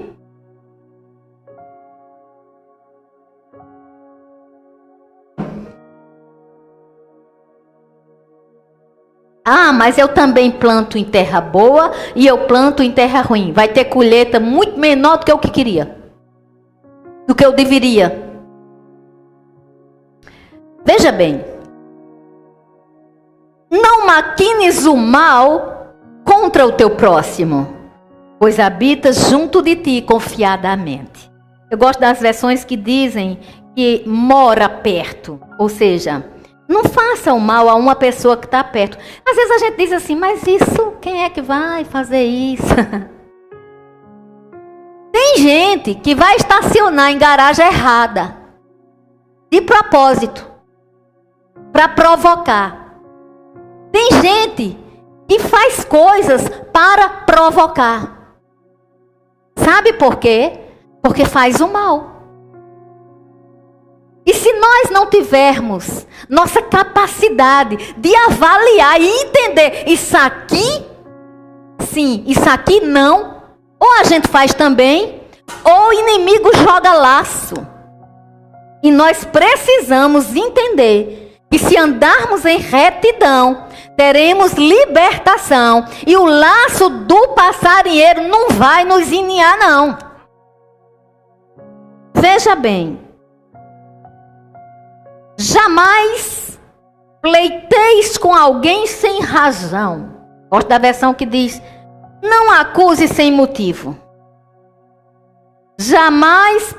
Ah, 9.45 9.75
mas 9.75 9.99
eu 9.99 10.09
também 10.09 10.51
planto 10.51 10.97
em 10.97 11.05
terra 11.05 11.39
boa 11.39 11.93
e 12.17 12.27
eu 12.27 12.47
planto 12.47 12.83
em 12.83 12.91
terra 12.91 13.21
ruim. 13.21 13.53
Vai 13.53 13.69
ter 13.69 13.85
colheita 13.85 14.41
muito 14.41 14.79
menor 14.79 15.19
do 15.19 15.27
que 15.27 15.33
eu 15.33 15.39
que 15.39 15.51
queria. 15.51 15.99
Do 17.27 17.35
que 17.35 17.45
eu 17.45 17.53
deveria. 17.53 18.25
Veja 20.83 21.13
bem. 21.13 21.45
Não 23.71 24.07
maquines 24.07 24.87
o 24.87 24.97
mal 24.97 25.93
contra 26.25 26.67
o 26.67 26.73
teu 26.73 26.91
próximo, 26.91 27.69
pois 28.39 28.59
habitas 28.59 29.29
junto 29.29 29.61
de 29.61 29.77
ti 29.77 30.03
confiadamente. 30.03 31.31
Eu 31.71 31.77
gosto 31.77 32.01
das 32.01 32.21
versões 32.21 32.65
que 32.65 32.77
dizem 32.77 33.39
que 33.75 34.05
mora 34.07 34.69
perto, 34.69 35.41
ou 35.59 35.69
seja, 35.69 36.25
não 36.69 36.85
faça 36.85 37.33
o 37.33 37.41
mal 37.41 37.69
a 37.69 37.75
uma 37.75 37.95
pessoa 37.95 38.37
que 38.37 38.47
está 38.47 38.65
perto. 38.65 38.99
Às 39.27 39.37
vezes 39.37 39.51
a 39.51 39.59
gente 39.59 39.77
diz 39.77 39.93
assim, 39.93 40.17
mas 40.17 40.47
isso, 40.47 40.95
quem 41.01 41.25
é 41.25 41.31
que 41.31 41.43
vai 41.43 41.85
fazer 41.85 42.25
isso? 42.25 42.65
Tem 45.13 45.39
gente 45.39 45.95
que 45.95 46.15
vai 46.15 46.37
estacionar 46.37 47.11
em 47.11 47.19
garagem 47.19 47.65
errada, 47.67 48.37
de 49.51 49.61
propósito, 49.61 50.51
para 51.73 51.89
provocar. 51.89 52.97
Tem 53.93 54.11
gente 54.21 54.77
que 55.29 55.39
faz 55.39 55.85
coisas 55.85 56.49
para 56.73 57.09
provocar. 57.09 58.35
Sabe 59.57 59.93
por 59.93 60.17
quê? 60.17 60.61
Porque 61.01 61.25
faz 61.25 61.61
o 61.61 61.69
mal. 61.69 62.14
E 64.27 64.33
se 64.33 64.53
nós 64.55 64.91
não 64.91 65.07
tivermos 65.07 66.07
nossa 66.29 66.63
capacidade 66.63 67.95
de 67.97 68.15
avaliar 68.17 69.01
e 69.01 69.07
entender 69.07 69.85
isso 69.87 70.17
aqui, 70.17 70.85
sim, 71.81 72.25
isso 72.27 72.49
aqui 72.49 72.81
não, 72.81 73.43
ou 73.79 74.01
a 74.01 74.05
gente 74.05 74.29
faz 74.29 74.55
também, 74.55 75.21
ou 75.63 75.89
o 75.89 75.93
inimigo 75.93 76.57
joga 76.57 76.95
laço. 76.95 77.55
E 78.83 78.91
nós 78.91 79.25
precisamos 79.25 80.35
entender 80.35 81.39
que 81.51 81.59
se 81.59 81.77
andarmos 81.77 82.45
em 82.45 82.59
retidão, 82.59 83.67
teremos 83.97 84.53
libertação. 84.55 85.85
E 86.07 86.17
o 86.17 86.25
laço 86.25 86.89
do 86.89 87.29
passarinheiro 87.29 88.23
não 88.23 88.49
vai 88.51 88.85
nos 88.85 89.13
iniar, 89.13 89.59
não. 89.59 89.97
Veja 92.15 92.55
bem. 92.55 93.04
Jamais 95.37 96.59
pleiteis 97.21 98.17
com 98.19 98.35
alguém 98.35 98.87
sem 98.87 99.21
razão. 99.21 100.15
Gosto 100.51 100.69
da 100.69 100.79
versão 100.79 101.15
que 101.15 101.27
diz: 101.27 101.61
não 102.23 102.51
acuse 102.51 103.09
sem 103.09 103.33
motivo. 103.33 103.99
Jamais 105.79 106.73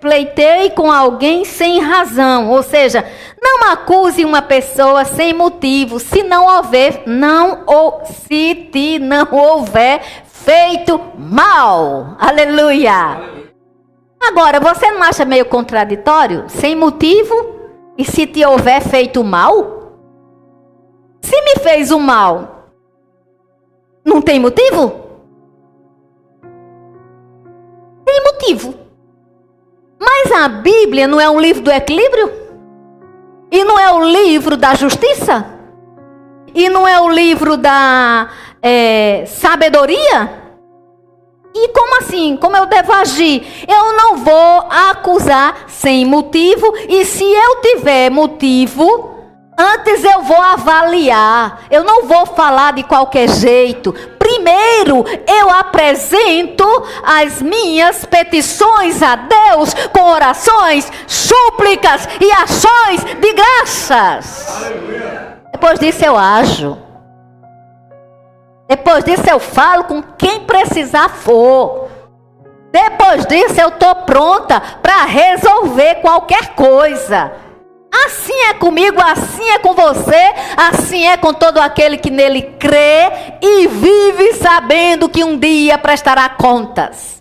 pleitei 0.00 0.70
com 0.70 0.90
alguém 0.90 1.44
sem 1.44 1.80
razão, 1.80 2.48
ou 2.48 2.62
seja, 2.62 3.04
não 3.42 3.72
acuse 3.72 4.24
uma 4.24 4.40
pessoa 4.40 5.04
sem 5.04 5.34
motivo, 5.34 5.98
se 5.98 6.22
não 6.22 6.46
houver, 6.46 7.02
não 7.06 7.64
ou 7.66 8.02
se 8.04 8.54
te 8.72 9.00
não 9.00 9.26
houver 9.32 10.00
feito 10.26 11.00
mal. 11.18 12.16
Aleluia. 12.20 13.20
Agora, 14.22 14.60
você 14.60 14.90
não 14.92 15.02
acha 15.02 15.24
meio 15.24 15.46
contraditório? 15.46 16.44
Sem 16.48 16.76
motivo 16.76 17.59
e 17.96 18.04
se 18.04 18.26
te 18.26 18.44
houver 18.44 18.80
feito 18.82 19.22
mal? 19.22 19.78
Se 21.20 21.40
me 21.42 21.62
fez 21.62 21.90
o 21.90 21.98
mal, 21.98 22.66
não 24.04 24.22
tem 24.22 24.40
motivo? 24.40 24.92
Tem 28.04 28.24
motivo. 28.24 28.74
Mas 29.98 30.32
a 30.32 30.48
Bíblia 30.48 31.06
não 31.06 31.20
é 31.20 31.28
um 31.28 31.40
livro 31.40 31.62
do 31.62 31.70
equilíbrio? 31.70 32.32
E 33.50 33.64
não 33.64 33.78
é 33.78 33.92
o 33.92 34.02
livro 34.02 34.56
da 34.56 34.74
justiça? 34.74 35.44
E 36.54 36.68
não 36.68 36.88
é 36.88 37.00
o 37.00 37.08
livro 37.08 37.56
da 37.56 38.30
é, 38.62 39.24
sabedoria? 39.26 40.39
E 41.54 41.68
como 41.68 41.98
assim? 41.98 42.36
Como 42.36 42.56
eu 42.56 42.66
devo 42.66 42.92
agir? 42.92 43.64
Eu 43.66 43.92
não 43.94 44.16
vou 44.16 44.66
acusar 44.70 45.64
sem 45.66 46.04
motivo, 46.04 46.72
e 46.88 47.04
se 47.04 47.24
eu 47.24 47.60
tiver 47.60 48.10
motivo, 48.10 49.16
antes 49.58 50.04
eu 50.04 50.22
vou 50.22 50.40
avaliar. 50.40 51.62
Eu 51.70 51.82
não 51.84 52.04
vou 52.04 52.24
falar 52.26 52.72
de 52.72 52.84
qualquer 52.84 53.28
jeito. 53.28 53.92
Primeiro, 54.18 55.04
eu 55.26 55.50
apresento 55.50 56.64
as 57.02 57.42
minhas 57.42 58.04
petições 58.04 59.02
a 59.02 59.16
Deus 59.16 59.74
com 59.92 60.04
orações, 60.04 60.90
súplicas 61.06 62.08
e 62.20 62.30
ações 62.30 63.04
de 63.20 63.32
graças. 63.32 64.64
Aleluia. 64.64 65.36
Depois 65.52 65.80
disso 65.80 66.04
eu 66.04 66.16
ajo. 66.16 66.89
Depois 68.70 69.02
disso 69.02 69.24
eu 69.28 69.40
falo 69.40 69.82
com 69.82 70.00
quem 70.00 70.44
precisar 70.44 71.08
for. 71.08 71.88
Depois 72.70 73.26
disso 73.26 73.60
eu 73.60 73.66
estou 73.66 73.96
pronta 74.06 74.60
para 74.80 75.06
resolver 75.06 75.96
qualquer 75.96 76.54
coisa. 76.54 77.32
Assim 78.06 78.42
é 78.48 78.54
comigo, 78.54 79.02
assim 79.02 79.50
é 79.50 79.58
com 79.58 79.74
você, 79.74 80.34
assim 80.56 81.04
é 81.04 81.16
com 81.16 81.34
todo 81.34 81.58
aquele 81.58 81.98
que 81.98 82.10
nele 82.10 82.42
crê 82.60 83.10
e 83.42 83.66
vive 83.66 84.34
sabendo 84.34 85.08
que 85.08 85.24
um 85.24 85.36
dia 85.36 85.76
prestará 85.76 86.28
contas. 86.28 87.19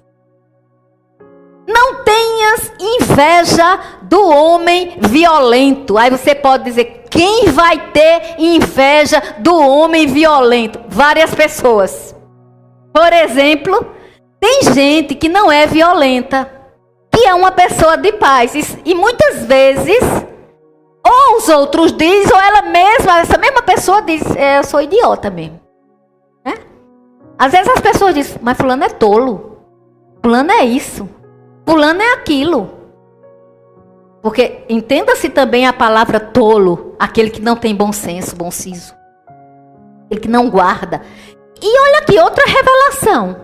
Não 1.69 2.03
tenhas 2.03 2.71
inveja 2.79 3.79
do 4.01 4.27
homem 4.27 4.97
violento. 5.01 5.99
Aí 5.99 6.09
você 6.09 6.33
pode 6.33 6.63
dizer: 6.63 7.05
quem 7.11 7.45
vai 7.51 7.91
ter 7.91 8.35
inveja 8.39 9.21
do 9.37 9.55
homem 9.55 10.07
violento? 10.07 10.79
Várias 10.87 11.35
pessoas. 11.35 12.15
Por 12.91 13.13
exemplo, 13.13 13.85
tem 14.39 14.63
gente 14.73 15.13
que 15.13 15.29
não 15.29 15.51
é 15.51 15.67
violenta, 15.67 16.51
que 17.11 17.27
é 17.27 17.35
uma 17.35 17.51
pessoa 17.51 17.95
de 17.95 18.13
paz. 18.13 18.75
E 18.83 18.95
muitas 18.95 19.45
vezes 19.45 20.01
ou 21.05 21.37
os 21.37 21.49
outros 21.49 21.91
dizem, 21.93 22.33
ou 22.33 22.39
ela 22.39 22.63
mesma, 22.63 23.19
essa 23.19 23.37
mesma 23.37 23.61
pessoa 23.61 24.01
diz, 24.01 24.23
é, 24.35 24.57
eu 24.57 24.63
sou 24.63 24.81
idiota 24.81 25.29
mesmo. 25.29 25.59
Né? 26.43 26.55
Às 27.37 27.51
vezes 27.51 27.67
as 27.69 27.79
pessoas 27.79 28.15
dizem, 28.15 28.39
mas 28.41 28.57
fulano 28.57 28.83
é 28.83 28.89
tolo. 28.89 29.59
Fulano 30.23 30.51
é 30.51 30.65
isso. 30.65 31.07
Fulano 31.69 32.01
é 32.01 32.13
aquilo. 32.13 32.67
Porque 34.23 34.63
entenda-se 34.67 35.29
também 35.29 35.67
a 35.67 35.71
palavra 35.71 36.19
tolo, 36.19 36.95
aquele 36.97 37.29
que 37.29 37.39
não 37.39 37.55
tem 37.55 37.75
bom 37.75 37.91
senso, 37.91 38.35
bom 38.35 38.49
siso. 38.49 38.95
Aquele 40.05 40.21
que 40.21 40.27
não 40.27 40.49
guarda. 40.49 41.03
E 41.61 41.79
olha 41.79 41.99
aqui, 41.99 42.19
outra 42.19 42.43
revelação. 42.47 43.37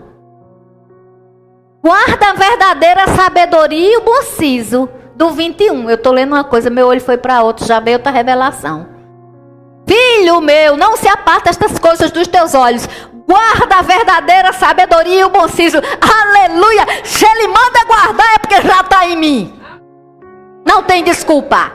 Guarda 1.84 2.32
a 2.32 2.34
verdadeira 2.34 3.08
sabedoria 3.10 3.94
e 3.94 3.98
o 3.98 4.02
bom 4.02 4.24
siso 4.24 4.90
do 5.16 5.30
21. 5.30 5.88
Eu 5.88 5.96
estou 5.96 6.12
lendo 6.12 6.34
uma 6.34 6.44
coisa, 6.44 6.72
meu 6.72 6.88
olho 6.88 7.02
foi 7.02 7.20
para 7.20 7.44
outro, 7.44 7.64
já 7.64 7.80
veio 7.80 7.98
outra 7.98 8.12
revelação. 8.12 8.88
Filho 9.88 10.42
meu, 10.42 10.76
não 10.76 10.98
se 10.98 11.08
aparta 11.08 11.52
estas 11.52 11.78
coisas 11.78 12.10
dos 12.10 12.28
teus 12.28 12.56
olhos. 12.56 12.90
Guarda 13.28 13.78
a 13.78 13.82
verdadeira 13.82 14.54
sabedoria 14.54 15.22
e 15.22 15.24
o 15.24 15.30
bom 15.30 15.48
siso. 15.48 15.78
Aleluia! 15.78 16.86
Se 17.04 17.26
ele 17.26 17.48
manda 17.48 17.86
guardar 17.86 18.36
é 18.36 18.40
porque 18.40 18.62
já 18.62 18.82
está 18.82 19.08
em 19.08 19.16
mim. 19.18 19.60
Não 20.66 20.84
tem 20.84 21.04
desculpa. 21.04 21.72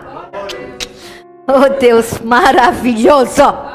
Oh 1.46 1.68
Deus 1.80 2.20
maravilhoso. 2.20 3.69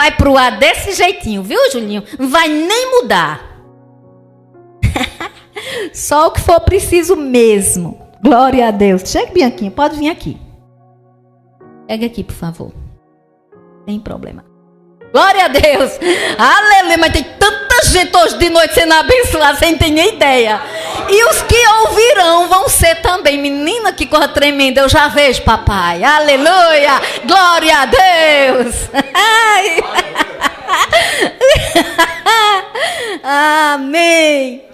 Vai 0.00 0.12
pro 0.12 0.34
ar 0.34 0.56
desse 0.56 0.92
jeitinho, 0.92 1.42
viu, 1.42 1.70
Julinho? 1.70 2.02
Não 2.18 2.30
vai 2.30 2.48
nem 2.48 2.90
mudar. 2.90 3.60
Só 5.92 6.28
o 6.28 6.30
que 6.30 6.40
for 6.40 6.58
preciso 6.60 7.14
mesmo. 7.16 8.00
Glória 8.22 8.68
a 8.68 8.70
Deus. 8.70 9.02
Chega, 9.04 9.30
Bianquinha, 9.30 9.70
pode 9.70 9.98
vir 9.98 10.08
aqui. 10.08 10.38
Pega 11.86 12.06
aqui, 12.06 12.24
por 12.24 12.34
favor. 12.34 12.72
Sem 13.86 14.00
problema. 14.00 14.42
Glória 15.12 15.44
a 15.44 15.48
Deus. 15.48 15.98
Aleluia. 16.38 16.96
Mas 16.96 17.12
tem 17.12 17.24
tanta 17.38 17.84
gente 17.84 18.16
hoje 18.16 18.38
de 18.38 18.48
noite 18.48 18.72
sendo 18.72 18.94
abençoada, 18.94 19.58
sem 19.58 19.76
ter 19.76 19.90
nem 19.90 20.14
ideia. 20.14 20.62
E 21.10 21.24
os 21.24 21.42
que 21.42 21.66
ouvirão 21.82 22.48
vão 22.48 22.68
ser 22.68 23.02
também. 23.02 23.36
Menina, 23.36 23.92
que 23.92 24.06
coisa 24.06 24.28
tremenda. 24.28 24.80
Eu 24.80 24.88
já 24.88 25.08
vejo, 25.08 25.42
papai. 25.42 26.04
Aleluia. 26.04 27.00
Glória 27.24 27.76
a 27.76 27.86
Deus. 27.86 28.74
Amém. 33.22 34.64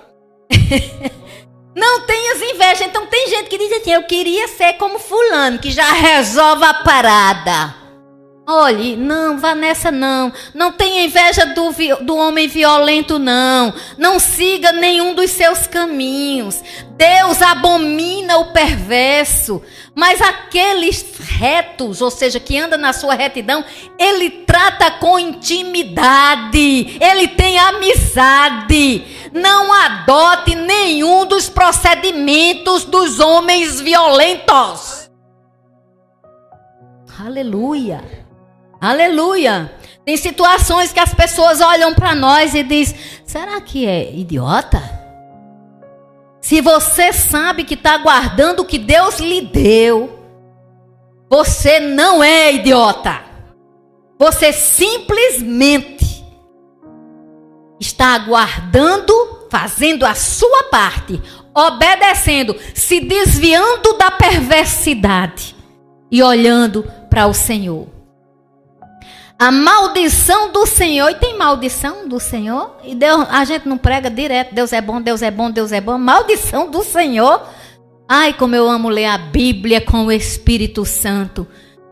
Não 1.75 2.07
tenhas 2.07 2.43
inveja. 2.43 2.85
Então 2.85 3.07
tem 3.07 3.29
gente 3.29 3.49
que 3.49 3.59
diz 3.59 3.73
assim: 3.73 3.93
eu 3.93 4.03
queria 4.05 4.47
ser 4.49 4.75
como 4.75 4.99
fulano, 4.99 5.59
que 5.59 5.71
já 5.71 5.91
resolve 5.93 6.65
a 6.65 6.75
parada. 6.75 7.86
Olhe, 8.49 8.95
não, 8.95 9.39
vá 9.39 9.57
nessa 9.57 9.91
não. 9.91 10.33
Não 10.55 10.71
tenha 10.71 11.05
inveja 11.05 11.47
do, 11.47 11.73
do 12.05 12.17
homem 12.17 12.47
violento, 12.47 13.19
não. 13.19 13.75
Não 13.99 14.21
siga 14.21 14.71
nenhum 14.71 15.15
dos 15.15 15.33
seus 15.33 15.67
caminhos. 15.67 16.63
Deus 16.93 17.43
abomina 17.43 18.39
o 18.39 18.53
perverso. 18.53 19.61
Mas 19.97 20.21
aqueles 20.23 21.05
retos, 21.19 22.01
ou 22.01 22.09
seja, 22.09 22.39
que 22.39 22.57
anda 22.57 22.77
na 22.77 22.93
sua 22.93 23.15
retidão, 23.15 23.65
ele 23.99 24.31
trata 24.31 24.93
com 24.93 25.19
intimidade. 25.19 26.99
Ele 27.01 27.27
tem 27.27 27.59
amizade. 27.59 29.05
Não 29.33 29.73
adote 29.73 30.55
nenhum 30.55 31.27
dos 31.27 31.49
procedimentos 31.49 32.85
dos 32.85 33.19
homens 33.19 33.81
violentos. 33.81 35.11
Aleluia. 37.19 38.26
Aleluia. 38.81 39.73
Tem 40.05 40.17
situações 40.17 40.93
que 40.93 41.01
as 41.01 41.13
pessoas 41.13 41.61
olham 41.61 41.95
para 41.95 42.15
nós 42.15 42.55
e 42.55 42.63
diz: 42.63 42.95
será 43.25 43.61
que 43.61 43.87
é 43.87 44.13
idiota? 44.15 44.81
Se 46.41 46.61
você 46.61 47.13
sabe 47.13 47.65
que 47.65 47.75
está 47.75 47.99
guardando 47.99 48.61
o 48.61 48.65
que 48.65 48.79
Deus 48.79 49.19
lhe 49.19 49.41
deu, 49.41 50.17
você 51.29 51.81
não 51.81 52.23
é 52.23 52.53
idiota. 52.53 53.21
Você 54.17 54.53
simplesmente 54.53 56.25
está 57.81 58.15
aguardando, 58.15 59.13
fazendo 59.51 60.07
a 60.07 60.15
sua 60.15 60.65
parte, 60.71 61.21
obedecendo, 61.53 62.57
se 62.75 63.01
desviando 63.01 63.95
da 63.99 64.11
perversidade 64.11 65.57
e 66.11 66.23
olhando 66.23 66.85
para 67.11 67.27
o 67.27 67.35
Senhor. 67.35 67.96
A 69.39 69.53
maldição 69.53 70.51
do 70.51 70.65
Senhor, 70.65 71.11
e 71.11 71.15
tem 71.17 71.37
maldição 71.37 72.09
do 72.09 72.19
Senhor, 72.19 72.79
e 72.83 72.95
Deus, 72.95 73.27
a 73.29 73.45
gente 73.45 73.69
não 73.69 73.77
prega 73.77 74.09
direto, 74.09 74.55
Deus 74.55 74.73
é 74.73 74.81
bom, 74.81 74.99
Deus 74.99 75.21
é 75.21 75.31
bom, 75.31 75.51
Deus 75.51 75.73
é 75.73 75.81
bom. 75.81 75.99
Maldição 75.99 76.71
do 76.71 76.83
Senhor. 76.83 77.43
Ai, 78.09 78.33
como 78.33 78.57
eu 78.57 78.67
amo 78.67 78.89
ler 78.89 79.07
a 79.07 79.19
Bíblia 79.19 79.81
com 79.81 80.07
o 80.07 80.13
Espírito 80.13 80.87
Santo. 80.87 81.47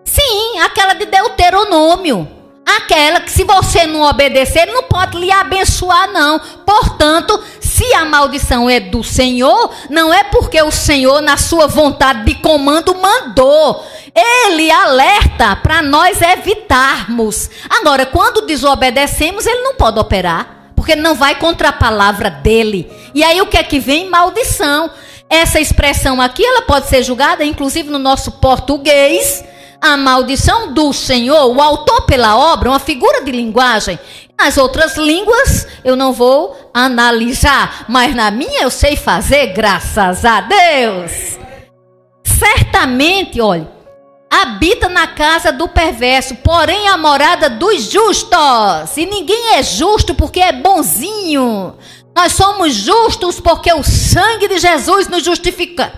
Sim, 0.04 0.58
aquela 0.60 0.94
de 0.94 1.04
Deuteronômio. 1.04 2.26
Aquela 2.64 3.20
que 3.20 3.30
se 3.30 3.44
você 3.44 3.86
não 3.86 4.00
obedecer, 4.00 4.62
ele 4.62 4.72
não 4.72 4.84
pode 4.84 5.18
lhe 5.18 5.30
abençoar, 5.30 6.10
não. 6.10 6.38
Portanto, 6.64 7.38
se 7.60 7.92
a 7.92 8.06
maldição 8.06 8.70
é 8.70 8.80
do 8.80 9.04
Senhor, 9.04 9.70
não 9.90 10.14
é 10.14 10.24
porque 10.24 10.62
o 10.62 10.70
Senhor, 10.70 11.20
na 11.20 11.36
sua 11.36 11.66
vontade 11.66 12.24
de 12.24 12.36
comando, 12.36 12.94
mandou. 12.94 13.84
Ele 14.14 14.70
alerta 14.70 15.56
para 15.56 15.82
nós 15.82 16.22
evitarmos. 16.22 17.50
Agora, 17.68 18.06
quando 18.06 18.46
desobedecemos, 18.46 19.46
ele 19.46 19.62
não 19.62 19.74
pode 19.74 19.98
operar, 19.98 20.70
porque 20.76 20.94
não 20.94 21.14
vai 21.14 21.34
contra 21.34 21.70
a 21.70 21.72
palavra 21.72 22.30
dele. 22.30 22.90
E 23.14 23.24
aí 23.24 23.40
o 23.40 23.46
que 23.46 23.56
é 23.56 23.62
que 23.62 23.80
vem? 23.80 24.08
Maldição. 24.08 24.90
Essa 25.28 25.58
expressão 25.58 26.20
aqui, 26.20 26.44
ela 26.44 26.62
pode 26.62 26.88
ser 26.88 27.02
julgada, 27.02 27.44
inclusive 27.44 27.90
no 27.90 27.98
nosso 27.98 28.32
português 28.32 29.42
a 29.84 29.98
maldição 29.98 30.72
do 30.72 30.94
Senhor, 30.94 31.54
o 31.54 31.60
autor 31.60 32.06
pela 32.06 32.38
obra, 32.38 32.70
uma 32.70 32.78
figura 32.78 33.22
de 33.22 33.30
linguagem. 33.30 33.98
Nas 34.38 34.56
outras 34.56 34.96
línguas 34.96 35.66
eu 35.84 35.94
não 35.94 36.10
vou 36.10 36.70
analisar, 36.72 37.84
mas 37.86 38.14
na 38.14 38.30
minha 38.30 38.62
eu 38.62 38.70
sei 38.70 38.96
fazer, 38.96 39.48
graças 39.48 40.24
a 40.24 40.40
Deus. 40.40 41.38
Certamente, 42.24 43.42
olha, 43.42 43.68
habita 44.42 44.88
na 44.88 45.06
casa 45.06 45.52
do 45.52 45.68
perverso, 45.68 46.34
porém 46.36 46.88
a 46.88 46.96
morada 46.96 47.48
dos 47.48 47.84
justos. 47.90 48.96
E 48.96 49.06
ninguém 49.06 49.54
é 49.54 49.62
justo 49.62 50.14
porque 50.14 50.40
é 50.40 50.52
bonzinho. 50.52 51.76
Nós 52.16 52.32
somos 52.32 52.74
justos 52.74 53.38
porque 53.38 53.72
o 53.72 53.82
sangue 53.82 54.48
de 54.48 54.58
Jesus 54.58 55.08
nos 55.08 55.22
justifica. 55.24 55.92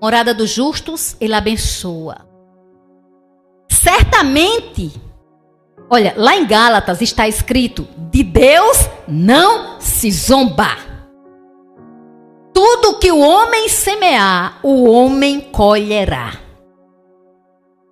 Morada 0.00 0.32
dos 0.32 0.50
justos, 0.50 1.16
ele 1.20 1.34
abençoa. 1.34 2.26
Certamente, 3.68 4.92
olha, 5.90 6.14
lá 6.16 6.36
em 6.36 6.46
Gálatas 6.46 7.00
está 7.00 7.26
escrito: 7.26 7.88
de 8.10 8.22
Deus 8.22 8.88
não 9.08 9.80
se 9.80 10.10
zomba. 10.12 10.87
Tudo 12.60 12.98
que 12.98 13.12
o 13.12 13.20
homem 13.20 13.68
semear, 13.68 14.58
o 14.64 14.90
homem 14.90 15.40
colherá. 15.40 16.40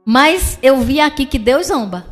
Mas 0.04 0.58
eu 0.60 0.78
vi 0.78 1.00
aqui 1.00 1.24
que 1.24 1.38
Deus 1.38 1.68
zomba. 1.68 2.04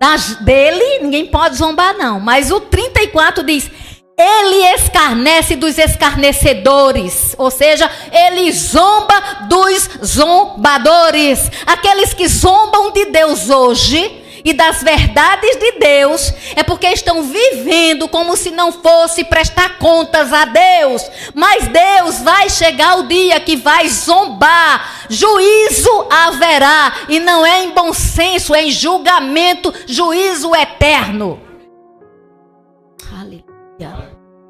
Das, 0.00 0.36
dele, 0.36 1.00
ninguém 1.00 1.26
pode 1.26 1.56
zombar, 1.56 1.94
não. 1.98 2.18
Mas 2.18 2.50
o 2.50 2.58
34 2.58 3.44
diz: 3.44 3.70
ele 4.16 4.64
escarnece 4.76 5.56
dos 5.56 5.76
escarnecedores, 5.76 7.34
ou 7.36 7.50
seja, 7.50 7.90
ele 8.10 8.50
zomba 8.50 9.46
dos 9.46 9.90
zombadores, 10.02 11.50
aqueles 11.66 12.14
que 12.14 12.26
zombam 12.26 12.92
de 12.92 13.04
Deus 13.10 13.50
hoje 13.50 14.17
e 14.44 14.52
das 14.52 14.82
verdades 14.82 15.56
de 15.56 15.72
Deus, 15.72 16.32
é 16.56 16.62
porque 16.62 16.86
estão 16.88 17.22
vivendo 17.22 18.08
como 18.08 18.36
se 18.36 18.50
não 18.50 18.72
fosse 18.72 19.24
prestar 19.24 19.78
contas 19.78 20.32
a 20.32 20.44
Deus. 20.44 21.02
Mas 21.34 21.68
Deus 21.68 22.20
vai 22.20 22.48
chegar 22.48 22.98
o 22.98 23.06
dia 23.06 23.40
que 23.40 23.56
vai 23.56 23.88
zombar, 23.88 25.06
juízo 25.08 26.06
haverá, 26.10 26.92
e 27.08 27.18
não 27.18 27.44
é 27.44 27.64
em 27.64 27.70
bom 27.70 27.92
senso, 27.92 28.54
é 28.54 28.64
em 28.64 28.70
julgamento, 28.70 29.72
juízo 29.86 30.54
eterno. 30.54 31.40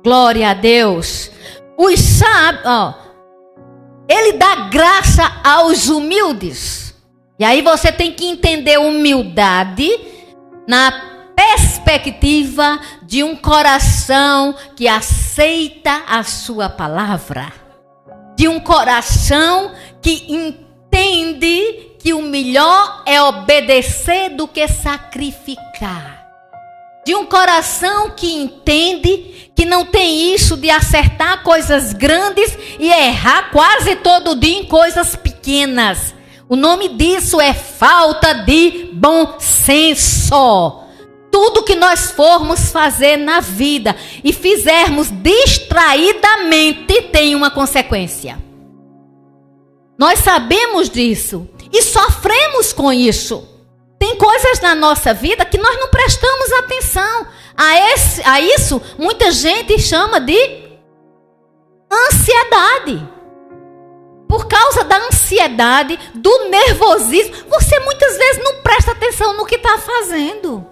Glória 0.03 0.51
a 0.51 0.55
Deus. 0.55 1.31
Os 1.77 2.01
sábios, 2.01 2.65
ó, 2.65 2.95
ele 4.09 4.33
dá 4.33 4.69
graça 4.71 5.31
aos 5.45 5.89
humildes. 5.89 6.88
E 7.39 7.45
aí 7.45 7.63
você 7.63 7.93
tem 7.93 8.13
que 8.13 8.27
entender 8.27 8.79
humildade 8.79 9.89
na 10.67 10.91
perspectiva 11.37 12.81
de 13.03 13.23
um 13.23 13.37
coração 13.37 14.55
que 14.75 14.89
aceita 14.89 16.03
a 16.09 16.25
sua 16.25 16.69
palavra. 16.69 17.53
De 18.37 18.49
um 18.49 18.59
coração 18.59 19.73
que 20.03 20.27
entende 20.29 21.93
que 21.99 22.13
o 22.13 22.23
melhor 22.23 23.03
é 23.07 23.23
obedecer 23.23 24.31
do 24.31 24.49
que 24.49 24.67
sacrificar 24.67 26.19
de 27.09 27.15
um 27.15 27.25
coração 27.25 28.11
que 28.11 28.35
entende 28.35 29.51
que 29.55 29.65
não 29.65 29.87
tem 29.87 30.35
isso 30.35 30.59
de 30.59 30.69
acertar 30.69 31.43
coisas 31.43 31.95
grandes 31.95 32.55
e 32.79 32.91
errar 32.91 33.51
quase 33.51 33.97
todo 33.97 34.39
dia 34.39 34.59
em 34.59 34.67
coisas 34.67 35.17
pequenas. 35.17 36.15
O 36.49 36.57
nome 36.57 36.89
disso 36.89 37.41
é 37.41 37.53
falta 37.53 38.33
de 38.33 38.89
bom 38.93 39.39
senso. 39.39 40.83
Tudo 41.31 41.63
que 41.63 41.75
nós 41.75 42.11
formos 42.11 42.73
fazer 42.73 43.19
na 43.19 43.41
vida 43.41 43.95
e 44.25 44.33
fizermos 44.33 45.11
distraidamente 45.11 47.03
tem 47.13 47.35
uma 47.35 47.51
consequência. 47.51 48.43
Nós 49.99 50.21
sabemos 50.21 50.89
disso 50.89 51.47
e 51.71 51.83
sofremos 51.83 52.73
com 52.73 52.91
isso. 52.91 53.47
Tem 53.99 54.17
coisas 54.17 54.61
na 54.61 54.75
nossa 54.75 55.13
vida 55.13 55.45
que 55.45 55.59
nós 55.59 55.79
não 55.79 55.89
prestamos 55.89 56.53
atenção. 56.53 57.27
A, 57.55 57.93
esse, 57.93 58.23
a 58.25 58.41
isso, 58.41 58.81
muita 58.97 59.31
gente 59.33 59.79
chama 59.79 60.19
de 60.19 60.63
ansiedade. 61.93 63.18
Por 64.29 64.47
causa 64.47 64.85
da 64.85 64.99
ansiedade, 65.07 65.99
do 66.15 66.49
nervosismo, 66.51 67.35
você 67.49 67.81
muitas 67.81 68.17
vezes 68.19 68.45
não 68.45 68.63
presta 68.63 68.93
atenção 68.93 69.35
no 69.37 69.47
que 69.47 69.57
está 69.57 69.79
fazendo. 69.79 70.67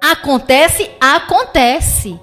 Acontece, 0.00 0.88
acontece. 1.00 2.18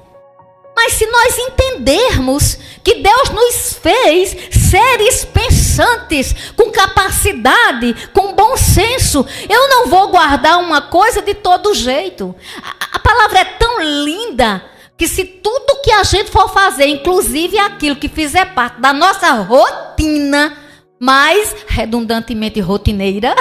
Mas 0.76 0.94
se 0.94 1.06
nós 1.06 1.38
entendermos 1.38 2.58
que 2.84 2.96
Deus 2.96 3.30
nos 3.30 3.74
fez 3.74 4.36
seres 4.52 5.26
pensantes, 5.26 6.36
com 6.56 6.72
capacidade, 6.72 8.10
com 8.14 8.34
bom 8.34 8.58
senso, 8.58 9.26
eu 9.50 9.70
não 9.70 9.88
vou 9.88 10.10
guardar 10.10 10.60
uma 10.60 10.82
coisa 10.82 11.22
de 11.22 11.34
todo 11.34 11.74
jeito. 11.74 12.36
A, 12.62 12.98
a 12.98 13.00
palavra 13.00 13.40
é 13.40 13.46
tão 13.46 13.82
linda 13.82 14.64
que 14.98 15.08
se 15.08 15.26
tudo 15.26 15.82
que 15.84 15.92
a 15.92 16.04
gente 16.04 16.32
for 16.32 16.50
fazer, 16.50 16.88
inclusive 16.88 17.58
aquilo 17.60 17.96
que 17.96 18.08
fizer 18.08 18.54
parte 18.54 18.80
da 18.80 18.94
nossa 18.94 19.32
rotina, 19.32 20.56
mais 21.00 21.56
redundantemente 21.68 22.60
rotineira, 22.60 23.36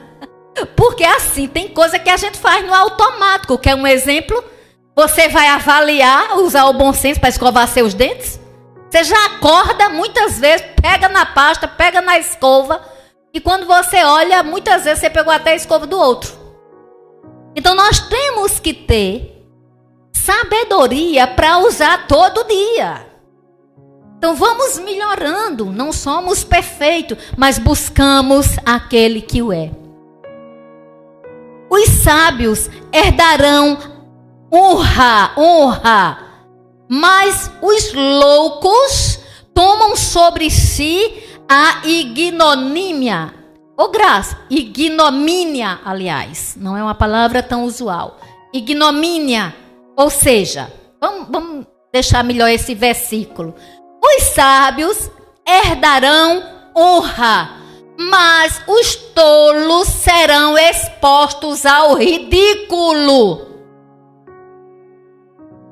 porque 0.76 1.04
assim 1.04 1.46
tem 1.46 1.68
coisa 1.68 1.98
que 1.98 2.10
a 2.10 2.16
gente 2.16 2.38
faz 2.38 2.66
no 2.66 2.74
automático. 2.74 3.58
Quer 3.58 3.74
um 3.74 3.86
exemplo? 3.86 4.42
Você 4.94 5.28
vai 5.28 5.48
avaliar, 5.48 6.38
usar 6.38 6.66
o 6.66 6.72
bom 6.72 6.92
senso 6.92 7.20
para 7.20 7.30
escovar 7.30 7.66
seus 7.68 7.94
dentes? 7.94 8.40
Você 8.90 9.04
já 9.04 9.26
acorda 9.26 9.88
muitas 9.88 10.38
vezes, 10.38 10.66
pega 10.82 11.08
na 11.08 11.24
pasta, 11.24 11.66
pega 11.66 12.02
na 12.02 12.18
escova, 12.18 12.82
e 13.32 13.40
quando 13.40 13.66
você 13.66 14.04
olha, 14.04 14.42
muitas 14.42 14.84
vezes 14.84 14.98
você 14.98 15.08
pegou 15.08 15.32
até 15.32 15.52
a 15.52 15.56
escova 15.56 15.86
do 15.86 15.98
outro. 15.98 16.30
Então 17.56 17.74
nós 17.74 18.00
temos 18.00 18.60
que 18.60 18.74
ter 18.74 19.31
sabedoria 20.24 21.26
para 21.26 21.58
usar 21.58 22.06
todo 22.06 22.46
dia. 22.46 23.06
Então 24.16 24.36
vamos 24.36 24.78
melhorando, 24.78 25.66
não 25.66 25.92
somos 25.92 26.44
perfeitos, 26.44 27.18
mas 27.36 27.58
buscamos 27.58 28.56
aquele 28.64 29.20
que 29.20 29.42
o 29.42 29.52
é. 29.52 29.72
Os 31.68 31.88
sábios 32.04 32.70
herdarão 32.92 33.78
honra, 34.52 35.32
honra. 35.36 36.18
Mas 36.88 37.50
os 37.60 37.92
loucos 37.92 39.18
tomam 39.54 39.96
sobre 39.96 40.50
si 40.50 41.24
a 41.48 41.80
ignomínia. 41.84 43.34
Oh, 43.76 43.88
graça, 43.88 44.38
ignomínia, 44.50 45.80
aliás, 45.84 46.54
não 46.56 46.76
é 46.76 46.82
uma 46.82 46.94
palavra 46.94 47.42
tão 47.42 47.64
usual. 47.64 48.20
Ignomínia, 48.52 49.56
ou 49.96 50.10
seja, 50.10 50.72
vamos, 51.00 51.28
vamos 51.28 51.66
deixar 51.92 52.24
melhor 52.24 52.48
esse 52.48 52.74
versículo. 52.74 53.54
Os 54.02 54.22
sábios 54.24 55.10
herdarão 55.46 56.42
honra, 56.76 57.50
mas 57.98 58.62
os 58.66 58.96
tolos 58.96 59.88
serão 59.88 60.56
expostos 60.56 61.66
ao 61.66 61.94
ridículo. 61.94 63.46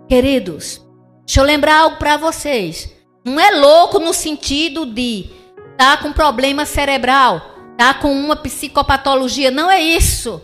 Queridos, 0.08 0.84
deixa 1.24 1.40
eu 1.40 1.44
lembrar 1.44 1.78
algo 1.78 1.96
para 1.96 2.16
vocês. 2.16 2.92
Não 3.24 3.38
é 3.38 3.50
louco 3.52 3.98
no 3.98 4.12
sentido 4.12 4.84
de 4.86 5.30
tá 5.76 5.96
com 5.96 6.12
problema 6.12 6.66
cerebral, 6.66 7.40
tá 7.76 7.94
com 7.94 8.12
uma 8.12 8.36
psicopatologia. 8.36 9.50
Não 9.50 9.70
é 9.70 9.80
isso. 9.80 10.42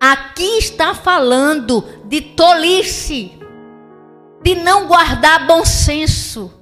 Aqui 0.00 0.58
está 0.58 0.94
falando 0.94 1.84
de 2.04 2.20
tolice, 2.20 3.32
de 4.42 4.54
não 4.54 4.86
guardar 4.86 5.44
bom 5.44 5.64
senso, 5.64 6.52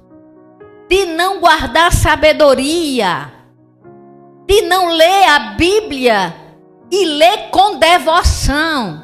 de 0.89 1.05
não 1.05 1.39
guardar 1.39 1.91
sabedoria, 1.93 3.31
de 4.47 4.61
não 4.61 4.89
ler 4.89 5.29
a 5.29 5.39
Bíblia 5.55 6.33
e 6.89 7.05
ler 7.05 7.49
com 7.51 7.77
devoção, 7.77 9.03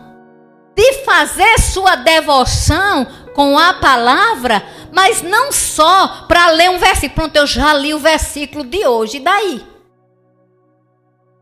de 0.75 0.93
fazer 1.03 1.59
sua 1.59 1.95
devoção 1.95 3.05
com 3.35 3.55
a 3.55 3.75
palavra, 3.75 4.63
mas 4.91 5.21
não 5.21 5.51
só 5.51 6.25
para 6.27 6.49
ler 6.51 6.71
um 6.71 6.79
versículo. 6.79 7.13
Pronto, 7.13 7.35
eu 7.35 7.45
já 7.45 7.73
li 7.75 7.93
o 7.93 7.99
versículo 7.99 8.63
de 8.63 8.87
hoje, 8.87 9.17
e 9.17 9.19
daí? 9.19 9.63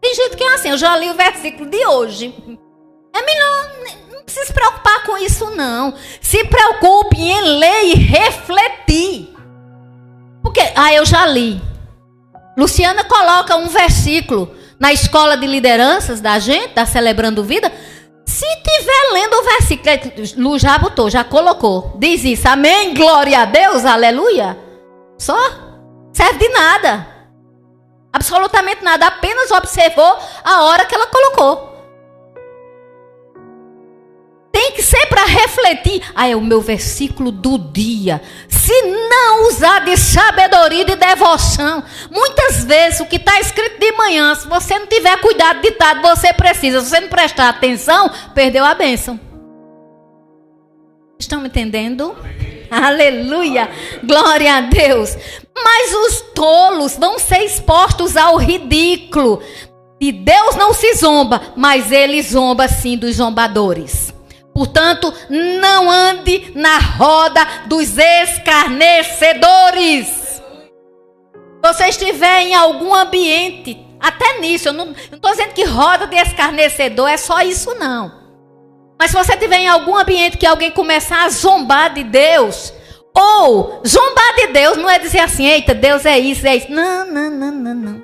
Tem 0.02 0.14
gente 0.14 0.36
que 0.36 0.44
é 0.44 0.56
assim, 0.56 0.70
eu 0.70 0.78
já 0.78 0.98
li 0.98 1.10
o 1.10 1.14
versículo 1.14 1.70
de 1.70 1.86
hoje. 1.86 2.60
É 3.14 3.22
melhor, 3.22 3.72
não 4.14 4.24
precisa 4.24 4.46
se 4.46 4.54
preocupar 4.54 5.04
com 5.04 5.18
isso 5.18 5.50
não. 5.52 5.94
Se 6.22 6.44
preocupe 6.46 7.18
em 7.20 7.42
ler 7.60 7.84
e 7.86 7.94
refletir. 7.96 9.34
Porque, 10.42 10.62
ah, 10.76 10.94
eu 10.94 11.06
já 11.06 11.26
li. 11.26 11.62
Luciana 12.58 13.04
coloca 13.04 13.56
um 13.56 13.68
versículo 13.68 14.54
na 14.80 14.92
escola 14.92 15.38
de 15.38 15.46
lideranças 15.46 16.20
da 16.20 16.40
gente, 16.40 16.74
da 16.74 16.86
Celebrando 16.86 17.44
Vida. 17.44 17.72
Se 18.26 18.46
tiver 18.46 19.14
lendo 19.14 19.34
o 19.36 19.44
versículo, 19.44 19.92
Lu 20.38 20.60
já 20.60 20.78
botou, 20.78 21.10
já 21.10 21.24
colocou. 21.24 21.94
Diz 21.98 22.24
isso, 22.24 22.48
amém, 22.48 22.94
glória 22.94 23.42
a 23.42 23.46
Deus, 23.46 23.86
aleluia. 23.86 24.58
Só 25.18 25.38
serve 26.14 26.40
de 26.40 26.50
nada. 26.50 27.08
Absolutamente 28.12 28.84
nada, 28.84 29.08
apenas 29.08 29.52
observou 29.52 30.18
a 30.44 30.64
hora 30.64 30.86
que 30.86 30.96
ela 30.96 31.08
colocou. 31.08 31.71
Tem 34.72 34.78
que 34.78 34.84
ser 34.84 35.06
para 35.08 35.26
refletir. 35.26 36.02
Ah, 36.16 36.30
é 36.30 36.36
o 36.36 36.40
meu 36.40 36.62
versículo 36.62 37.30
do 37.30 37.58
dia. 37.58 38.22
Se 38.48 38.82
não 38.82 39.50
usar 39.50 39.80
de 39.84 39.98
sabedoria 39.98 40.84
e 40.84 40.86
de 40.86 40.96
devoção, 40.96 41.84
muitas 42.10 42.64
vezes 42.64 43.02
o 43.02 43.06
que 43.06 43.18
está 43.18 43.38
escrito 43.42 43.78
de 43.78 43.92
manhã, 43.92 44.34
se 44.34 44.48
você 44.48 44.80
não 44.80 44.88
tiver 44.88 45.18
cuidado 45.20 45.60
de 45.60 45.72
ditado, 45.72 46.02
você 46.02 46.32
precisa. 46.32 46.80
Se 46.80 46.90
você 46.90 47.02
não 47.02 47.10
prestar 47.10 47.50
atenção, 47.50 48.10
perdeu 48.34 48.64
a 48.64 48.74
bênção. 48.74 49.20
Estão 51.20 51.42
me 51.42 51.50
entendendo? 51.50 52.16
Aleluia! 52.72 53.70
Glória 54.02 54.56
a 54.56 54.62
Deus! 54.62 55.18
Mas 55.54 55.94
os 55.94 56.22
tolos 56.34 56.96
vão 56.96 57.20
ser 57.20 57.44
expostos 57.44 58.16
ao 58.16 58.38
ridículo. 58.38 59.44
E 60.00 60.14
Deus 60.14 60.56
não 60.56 60.74
se 60.74 60.94
zomba, 60.94 61.42
mas 61.58 61.92
ele 61.92 62.24
zomba 62.24 62.70
sim 62.70 62.98
dos 62.98 63.18
zombadores. 63.18 64.11
Portanto, 64.62 65.12
não 65.28 65.90
ande 65.90 66.52
na 66.54 66.78
roda 66.78 67.44
dos 67.66 67.98
escarnecedores. 67.98 70.40
Você 71.64 71.86
estiver 71.86 72.42
em 72.42 72.54
algum 72.54 72.94
ambiente, 72.94 73.84
até 74.00 74.40
nisso, 74.40 74.68
eu 74.68 74.74
não 74.74 74.92
estou 74.92 75.32
dizendo 75.32 75.54
que 75.54 75.64
roda 75.64 76.06
de 76.06 76.16
escarnecedor 76.16 77.10
é 77.10 77.18
só 77.18 77.42
isso, 77.42 77.74
não. 77.74 78.22
Mas 79.00 79.10
se 79.10 79.18
você 79.18 79.34
estiver 79.34 79.62
em 79.62 79.68
algum 79.68 79.98
ambiente 79.98 80.38
que 80.38 80.46
alguém 80.46 80.70
começar 80.70 81.24
a 81.24 81.30
zombar 81.30 81.96
de 81.96 82.04
Deus, 82.04 82.72
ou 83.16 83.82
zombar 83.84 84.36
de 84.36 84.46
Deus 84.54 84.78
não 84.78 84.88
é 84.88 85.00
dizer 85.00 85.22
assim, 85.22 85.48
eita, 85.48 85.74
Deus 85.74 86.06
é 86.06 86.20
isso, 86.20 86.46
é 86.46 86.58
isso. 86.58 86.72
Não, 86.72 87.08
não, 87.08 87.32
não, 87.32 87.52
não, 87.52 87.74
não. 87.74 88.04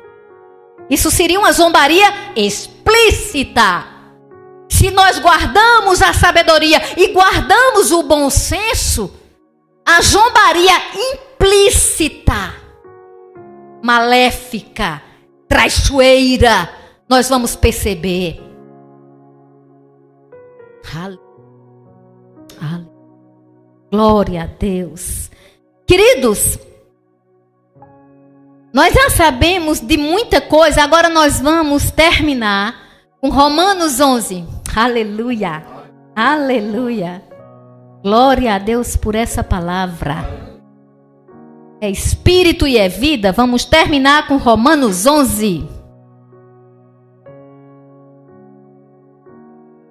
Isso 0.90 1.12
seria 1.12 1.40
uma 1.40 1.52
zombaria 1.52 2.12
explícita. 2.36 3.97
Se 4.78 4.92
nós 4.92 5.18
guardamos 5.18 6.04
a 6.04 6.14
sabedoria 6.14 6.80
e 6.96 7.08
guardamos 7.08 7.92
o 7.92 8.04
bom 8.04 8.30
senso, 8.30 9.12
a 9.84 10.00
zombaria 10.04 10.72
implícita, 10.94 12.54
maléfica, 13.84 15.02
traiçoeira, 15.50 16.70
nós 17.10 17.28
vamos 17.28 17.56
perceber. 17.56 18.40
Glória 23.90 24.44
a 24.44 24.46
Deus. 24.46 25.32
Queridos, 25.88 26.60
nós 28.72 28.94
já 28.94 29.10
sabemos 29.10 29.80
de 29.80 29.98
muita 29.98 30.40
coisa, 30.40 30.84
agora 30.84 31.10
nós 31.10 31.40
vamos 31.40 31.90
terminar 31.90 32.76
com 33.20 33.30
Romanos 33.32 34.00
11. 34.00 34.57
Aleluia. 34.78 35.66
Aleluia. 36.16 37.24
Glória 38.04 38.54
a 38.54 38.60
Deus 38.60 38.96
por 38.96 39.16
essa 39.16 39.44
palavra. 39.44 40.18
É 41.82 41.90
espírito 41.90 42.68
e 42.68 42.78
é 42.78 42.88
vida. 42.88 43.32
Vamos 43.32 43.66
terminar 43.66 44.28
com 44.28 44.38
Romanos 44.38 45.08
11. 45.08 45.68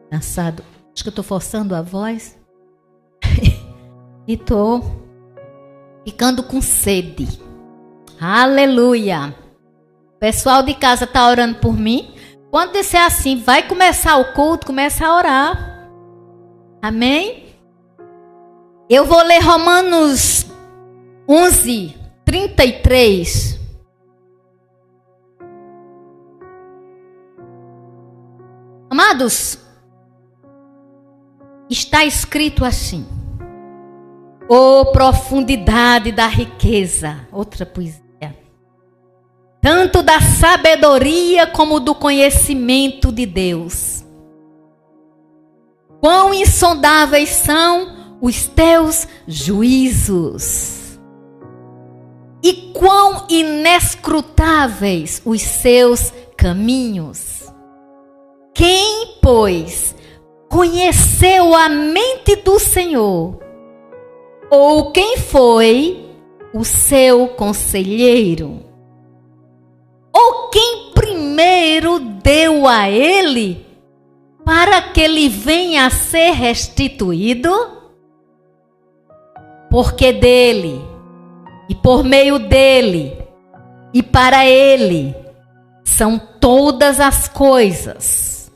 Cansado. 0.08 0.62
Acho 0.94 1.02
que 1.02 1.08
eu 1.08 1.10
estou 1.10 1.24
forçando 1.24 1.74
a 1.74 1.82
voz. 1.82 2.38
e 4.24 4.34
estou 4.34 4.84
ficando 6.04 6.44
com 6.44 6.62
sede. 6.62 7.26
Aleluia. 8.20 9.34
O 10.14 10.18
pessoal 10.20 10.62
de 10.62 10.74
casa 10.74 11.06
está 11.06 11.28
orando 11.28 11.58
por 11.58 11.76
mim. 11.76 12.14
Quando 12.50 12.72
disser 12.72 13.04
assim, 13.04 13.36
vai 13.36 13.66
começar 13.66 14.16
o 14.16 14.32
culto, 14.32 14.66
começa 14.66 15.06
a 15.06 15.16
orar. 15.16 15.90
Amém? 16.80 17.46
Eu 18.88 19.04
vou 19.04 19.22
ler 19.22 19.40
Romanos 19.40 20.46
11, 21.28 21.94
33. 22.24 23.58
Amados, 28.88 29.58
está 31.68 32.04
escrito 32.04 32.64
assim: 32.64 33.04
Ô 34.48 34.80
oh, 34.80 34.92
profundidade 34.92 36.12
da 36.12 36.28
riqueza, 36.28 37.26
outra 37.32 37.66
poesia 37.66 38.05
tanto 39.60 40.02
da 40.02 40.20
sabedoria 40.20 41.46
como 41.46 41.80
do 41.80 41.94
conhecimento 41.94 43.10
de 43.10 43.26
Deus. 43.26 44.04
Quão 46.00 46.32
insondáveis 46.32 47.30
são 47.30 48.16
os 48.20 48.46
teus 48.46 49.06
juízos, 49.26 50.98
e 52.42 52.72
quão 52.72 53.26
inescrutáveis 53.28 55.20
os 55.24 55.42
seus 55.42 56.12
caminhos. 56.36 57.52
Quem, 58.54 59.18
pois, 59.20 59.94
conheceu 60.48 61.54
a 61.54 61.68
mente 61.68 62.36
do 62.36 62.58
Senhor? 62.58 63.40
Ou 64.48 64.92
quem 64.92 65.18
foi 65.18 66.08
o 66.54 66.64
seu 66.64 67.28
conselheiro? 67.28 68.65
Ou 70.16 70.48
quem 70.48 70.92
primeiro 70.94 71.98
deu 71.98 72.66
a 72.66 72.88
ele 72.88 73.66
para 74.46 74.80
que 74.80 75.02
ele 75.02 75.28
venha 75.28 75.84
a 75.84 75.90
ser 75.90 76.30
restituído? 76.30 77.52
Porque 79.70 80.14
dele, 80.14 80.80
e 81.68 81.74
por 81.74 82.02
meio 82.02 82.38
dele, 82.38 83.14
e 83.92 84.02
para 84.02 84.46
ele, 84.46 85.14
são 85.84 86.18
todas 86.40 86.98
as 86.98 87.28
coisas. 87.28 88.50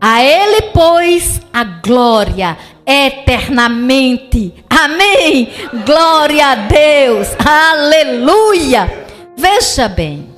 A 0.00 0.22
ele, 0.22 0.70
pois, 0.72 1.40
a 1.52 1.64
glória 1.64 2.56
eternamente. 2.86 4.54
Amém. 4.70 5.48
Glória 5.84 6.46
a 6.46 6.54
Deus. 6.54 7.28
Aleluia. 7.44 9.06
Veja 9.36 9.88
bem. 9.88 10.33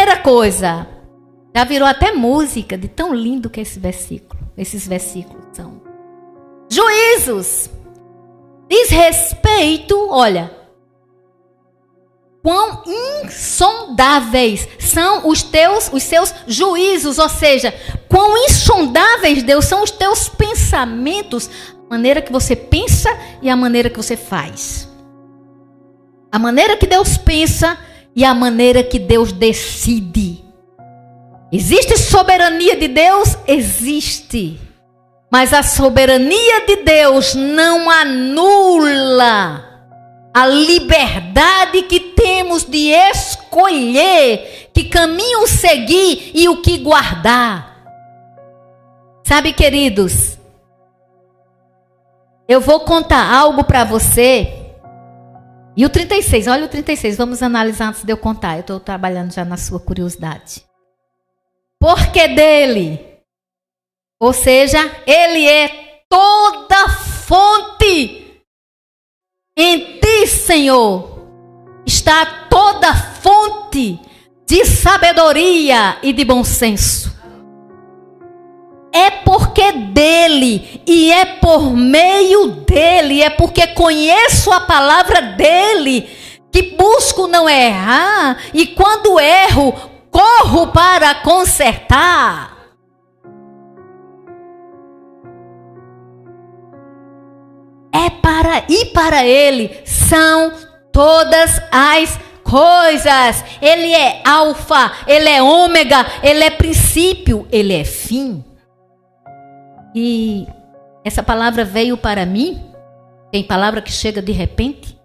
Primeira 0.00 0.22
coisa, 0.22 0.88
já 1.54 1.62
virou 1.62 1.86
até 1.86 2.10
música 2.10 2.78
de 2.78 2.88
tão 2.88 3.12
lindo 3.12 3.50
que 3.50 3.60
é 3.60 3.62
esse 3.62 3.78
versículo, 3.78 4.40
esses 4.56 4.88
versículos 4.88 5.44
são. 5.52 5.82
Juízos. 6.70 7.68
Diz 8.66 8.88
respeito, 8.88 10.08
olha, 10.08 10.50
quão 12.42 12.82
insondáveis 13.26 14.66
são 14.78 15.28
os 15.28 15.42
teus, 15.42 15.90
os 15.92 16.02
seus 16.02 16.34
juízos, 16.46 17.18
ou 17.18 17.28
seja, 17.28 17.74
quão 18.08 18.38
insondáveis, 18.46 19.42
Deus, 19.42 19.66
são 19.66 19.82
os 19.82 19.90
teus 19.90 20.30
pensamentos, 20.30 21.50
a 21.76 21.90
maneira 21.90 22.22
que 22.22 22.32
você 22.32 22.56
pensa 22.56 23.10
e 23.42 23.50
a 23.50 23.56
maneira 23.56 23.90
que 23.90 23.98
você 23.98 24.16
faz. 24.16 24.88
A 26.32 26.38
maneira 26.38 26.74
que 26.78 26.86
Deus 26.86 27.18
pensa 27.18 27.76
e 28.14 28.24
a 28.24 28.34
maneira 28.34 28.82
que 28.82 28.98
Deus 28.98 29.32
decide. 29.32 30.44
Existe 31.52 31.96
soberania 31.96 32.76
de 32.76 32.88
Deus? 32.88 33.36
Existe. 33.46 34.60
Mas 35.30 35.52
a 35.52 35.62
soberania 35.62 36.66
de 36.66 36.76
Deus 36.76 37.34
não 37.34 37.88
anula 37.88 39.64
a 40.32 40.46
liberdade 40.46 41.82
que 41.82 42.00
temos 42.00 42.64
de 42.64 42.90
escolher 42.90 44.70
que 44.72 44.84
caminho 44.84 45.46
seguir 45.46 46.30
e 46.34 46.48
o 46.48 46.62
que 46.62 46.78
guardar. 46.78 47.70
Sabe, 49.24 49.52
queridos, 49.52 50.38
eu 52.48 52.60
vou 52.60 52.80
contar 52.80 53.32
algo 53.32 53.62
para 53.64 53.84
você. 53.84 54.59
E 55.80 55.86
o 55.86 55.88
36, 55.88 56.46
olha 56.46 56.66
o 56.66 56.68
36, 56.68 57.16
vamos 57.16 57.42
analisar 57.42 57.88
antes 57.88 58.04
de 58.04 58.12
eu 58.12 58.18
contar. 58.18 58.56
Eu 58.56 58.60
estou 58.60 58.78
trabalhando 58.78 59.32
já 59.32 59.46
na 59.46 59.56
sua 59.56 59.80
curiosidade. 59.80 60.62
Porque 61.78 62.28
dele 62.28 63.10
ou 64.20 64.34
seja, 64.34 64.78
Ele 65.06 65.48
é 65.48 66.02
toda 66.06 66.90
fonte. 66.90 68.42
Em 69.56 69.98
ti, 69.98 70.26
Senhor, 70.26 71.26
está 71.86 72.46
toda 72.50 72.94
fonte 72.94 73.98
de 74.46 74.66
sabedoria 74.66 75.98
e 76.02 76.12
de 76.12 76.26
bom 76.26 76.44
senso. 76.44 77.09
É 78.92 79.10
porque 79.10 79.72
dele 79.72 80.82
e 80.86 81.12
é 81.12 81.24
por 81.24 81.72
meio 81.72 82.48
dele, 82.48 83.22
é 83.22 83.30
porque 83.30 83.68
conheço 83.68 84.50
a 84.50 84.60
palavra 84.60 85.22
dele 85.22 86.08
que 86.50 86.74
busco 86.76 87.28
não 87.28 87.48
errar 87.48 88.38
e 88.52 88.66
quando 88.66 89.20
erro, 89.20 89.72
corro 90.10 90.68
para 90.68 91.14
consertar. 91.16 92.60
é 97.92 98.08
para 98.08 98.64
e 98.68 98.86
para 98.86 99.26
ele 99.26 99.82
são 99.84 100.52
todas 100.92 101.60
as 101.70 102.18
coisas. 102.42 103.44
Ele 103.60 103.92
é 103.92 104.22
alfa, 104.24 104.92
ele 105.06 105.28
é 105.28 105.42
ômega, 105.42 106.06
ele 106.22 106.44
é 106.44 106.50
princípio, 106.50 107.46
ele 107.50 107.74
é 107.74 107.84
fim. 107.84 108.44
E 109.94 110.46
essa 111.04 111.22
palavra 111.22 111.64
veio 111.64 111.96
para 111.96 112.24
mim. 112.26 112.62
Tem 113.32 113.42
palavra 113.42 113.80
que 113.80 113.92
chega 113.92 114.20
de 114.20 114.32
repente. 114.32 114.98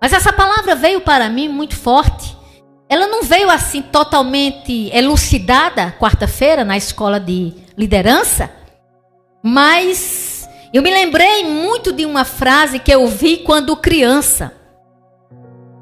Mas 0.00 0.12
essa 0.12 0.32
palavra 0.32 0.74
veio 0.74 1.00
para 1.00 1.28
mim 1.28 1.48
muito 1.48 1.76
forte. 1.76 2.36
Ela 2.88 3.06
não 3.06 3.22
veio 3.22 3.48
assim 3.48 3.80
totalmente 3.80 4.90
elucidada 4.92 5.94
quarta-feira 5.98 6.64
na 6.64 6.76
escola 6.76 7.18
de 7.18 7.54
liderança, 7.76 8.50
mas 9.42 10.46
eu 10.74 10.82
me 10.82 10.90
lembrei 10.90 11.44
muito 11.44 11.90
de 11.90 12.04
uma 12.04 12.24
frase 12.24 12.78
que 12.78 12.92
eu 12.92 13.00
ouvi 13.00 13.38
quando 13.38 13.74
criança. 13.76 14.52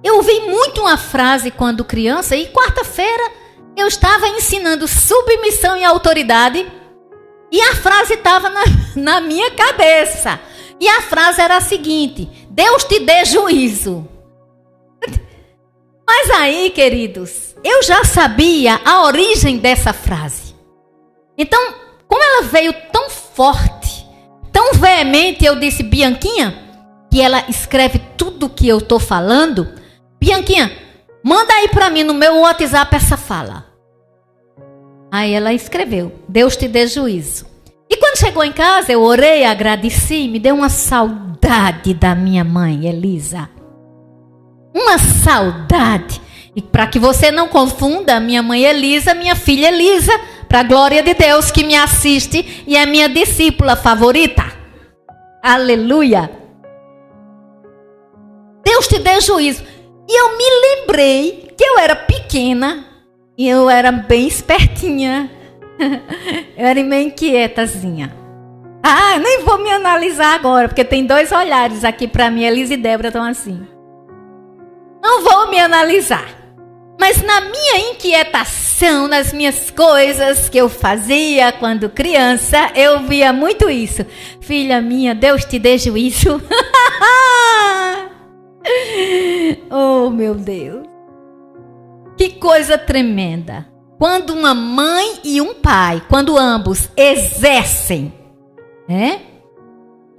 Eu 0.05 0.17
ouvi 0.17 0.41
muito 0.43 0.83
uma 0.83 0.97
frase 0.97 1.51
quando 1.51 1.85
criança 1.85 2.37
e 2.37 2.47
quarta-feira 2.47 3.33
eu 3.77 3.87
estava 3.87 4.29
ensinando 4.29 4.87
submissão 4.87 5.77
e 5.77 5.85
autoridade 5.85 6.65
e 7.51 7.61
a 7.61 7.75
frase 7.77 8.15
estava 8.15 8.49
na, 8.49 8.65
na 8.97 9.21
minha 9.21 9.51
cabeça. 9.51 10.41
E 10.79 10.89
a 10.89 11.03
frase 11.03 11.41
era 11.41 11.57
a 11.57 11.61
seguinte: 11.61 12.29
Deus 12.51 12.85
te 12.85 13.01
dê 13.01 13.25
juízo. 13.25 14.09
Mas 16.07 16.31
aí, 16.31 16.71
queridos, 16.71 17.55
eu 17.63 17.83
já 17.83 18.05
sabia 18.05 18.81
a 18.85 19.03
origem 19.03 19.59
dessa 19.59 19.93
frase. 19.93 20.55
Então, 21.37 21.75
como 22.07 22.23
ela 22.23 22.43
veio 22.43 22.73
tão 22.93 23.09
forte, 23.11 24.07
tão 24.53 24.75
veemente, 24.75 25.45
eu 25.45 25.57
disse, 25.57 25.83
Bianquinha, 25.83 26.71
que 27.11 27.21
ela 27.21 27.45
escreve 27.49 28.01
tudo 28.17 28.49
que 28.49 28.69
eu 28.69 28.79
estou 28.79 28.99
falando. 28.99 29.69
Bianquinha, 30.21 30.71
manda 31.25 31.53
aí 31.55 31.69
para 31.69 31.91
mim 31.91 32.05
no 32.05 32.15
meu 32.15 32.41
WhatsApp 32.41 32.95
essa 32.95 33.17
fala. 33.17 33.70
Aí 35.11 35.33
ela 35.33 35.53
escreveu: 35.53 36.13
Deus 36.29 36.57
te 36.57 36.69
dê 36.69 36.87
juízo. 36.87 37.47
E 37.89 37.97
quando 37.97 38.19
chegou 38.19 38.45
em 38.45 38.53
casa, 38.53 38.93
eu 38.93 39.03
orei, 39.03 39.45
agradeci, 39.45 40.29
me 40.29 40.39
deu 40.39 40.55
uma 40.55 40.69
saudade 40.69 41.93
da 41.93 42.15
minha 42.15 42.45
mãe, 42.45 42.87
Elisa. 42.87 43.49
Uma 44.73 44.97
saudade. 44.99 46.21
E 46.55 46.63
para 46.63 46.87
que 46.87 46.99
você 46.99 47.31
não 47.31 47.49
confunda, 47.49 48.21
minha 48.21 48.43
mãe 48.43 48.63
Elisa, 48.63 49.15
minha 49.15 49.35
filha 49.35 49.69
Elisa, 49.69 50.13
para 50.49 50.61
a 50.61 50.65
glória 50.65 51.03
de 51.03 51.15
Deus 51.15 51.51
que 51.51 51.65
me 51.65 51.75
assiste 51.75 52.65
e 52.67 52.77
é 52.77 52.87
minha 52.87 53.09
discípula 53.09 53.75
favorita. 53.75 54.45
Aleluia. 55.43 56.31
Deus 58.65 58.87
te 58.87 58.99
dê 58.99 59.21
juízo. 59.21 59.63
E 60.09 60.21
eu 60.21 60.37
me 60.37 60.45
lembrei 60.63 61.55
que 61.57 61.65
eu 61.65 61.79
era 61.79 61.95
pequena 61.95 62.90
e 63.41 63.49
eu 63.49 63.71
era 63.71 63.91
bem 63.91 64.29
espertinha. 64.29 65.31
eu 66.59 66.67
era 66.67 66.85
meio 66.85 67.07
inquietazinha. 67.07 68.15
Ah, 68.83 69.19
nem 69.19 69.43
vou 69.43 69.57
me 69.57 69.71
analisar 69.71 70.35
agora, 70.35 70.69
porque 70.69 70.85
tem 70.85 71.07
dois 71.07 71.33
olhares 71.33 71.83
aqui 71.83 72.07
para 72.07 72.31
mim. 72.31 72.45
Elisa 72.45 72.75
e 72.75 72.77
Débora 72.77 73.09
estão 73.09 73.25
assim. 73.25 73.67
Não 75.03 75.25
vou 75.25 75.49
me 75.49 75.59
analisar. 75.59 76.29
Mas 77.01 77.23
na 77.23 77.41
minha 77.41 77.93
inquietação, 77.93 79.09
nas 79.09 79.33
minhas 79.33 79.71
coisas 79.71 80.51
que 80.51 80.59
eu 80.59 80.69
fazia 80.69 81.51
quando 81.51 81.89
criança, 81.89 82.71
eu 82.75 83.01
via 83.05 83.33
muito 83.33 83.71
isso. 83.71 84.05
Filha 84.43 84.83
minha, 84.83 85.15
Deus 85.15 85.47
te 85.47 85.59
dê 85.59 85.79
juízo. 85.79 86.43
oh, 89.71 90.11
meu 90.11 90.35
Deus. 90.35 90.90
Que 92.21 92.33
coisa 92.33 92.77
tremenda. 92.77 93.67
Quando 93.99 94.35
uma 94.35 94.53
mãe 94.53 95.21
e 95.25 95.41
um 95.41 95.55
pai, 95.55 96.03
quando 96.07 96.37
ambos 96.37 96.91
exercem, 96.95 98.13
né? 98.87 99.23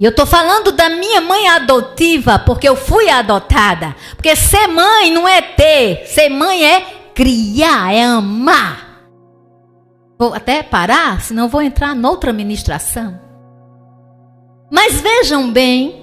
Eu 0.00 0.10
estou 0.10 0.26
falando 0.26 0.72
da 0.72 0.88
minha 0.88 1.20
mãe 1.20 1.48
adotiva, 1.50 2.40
porque 2.40 2.68
eu 2.68 2.74
fui 2.74 3.08
adotada. 3.08 3.94
Porque 4.16 4.34
ser 4.34 4.66
mãe 4.66 5.12
não 5.12 5.28
é 5.28 5.40
ter, 5.40 6.04
ser 6.08 6.28
mãe 6.28 6.64
é 6.64 6.80
criar, 7.14 7.94
é 7.94 8.02
amar. 8.02 9.04
Vou 10.18 10.34
até 10.34 10.60
parar, 10.60 11.20
senão 11.20 11.48
vou 11.48 11.62
entrar 11.62 11.94
noutra 11.94 12.32
ministração. 12.32 13.20
Mas 14.68 15.00
vejam 15.00 15.52
bem, 15.52 16.02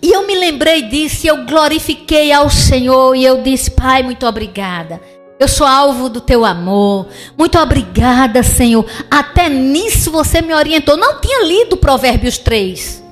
e 0.00 0.12
eu 0.12 0.24
me 0.24 0.36
lembrei 0.36 0.82
disso, 0.82 1.26
e 1.26 1.28
eu 1.28 1.44
glorifiquei 1.46 2.32
ao 2.32 2.48
Senhor, 2.48 3.16
e 3.16 3.24
eu 3.24 3.42
disse, 3.42 3.72
Pai, 3.72 4.04
muito 4.04 4.24
obrigada. 4.24 5.00
Eu 5.42 5.48
sou 5.48 5.66
alvo 5.66 6.08
do 6.08 6.20
teu 6.20 6.44
amor. 6.44 7.08
Muito 7.36 7.58
obrigada, 7.58 8.42
Senhor. 8.42 8.86
Até 9.10 9.48
nisso 9.48 10.10
você 10.10 10.40
me 10.40 10.54
orientou. 10.54 10.96
Não 10.96 11.20
tinha 11.20 11.44
lido 11.44 11.76
Provérbios 11.76 12.38
3 12.38 13.02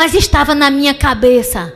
mas 0.00 0.14
estava 0.14 0.54
na 0.54 0.70
minha 0.70 0.94
cabeça. 0.94 1.70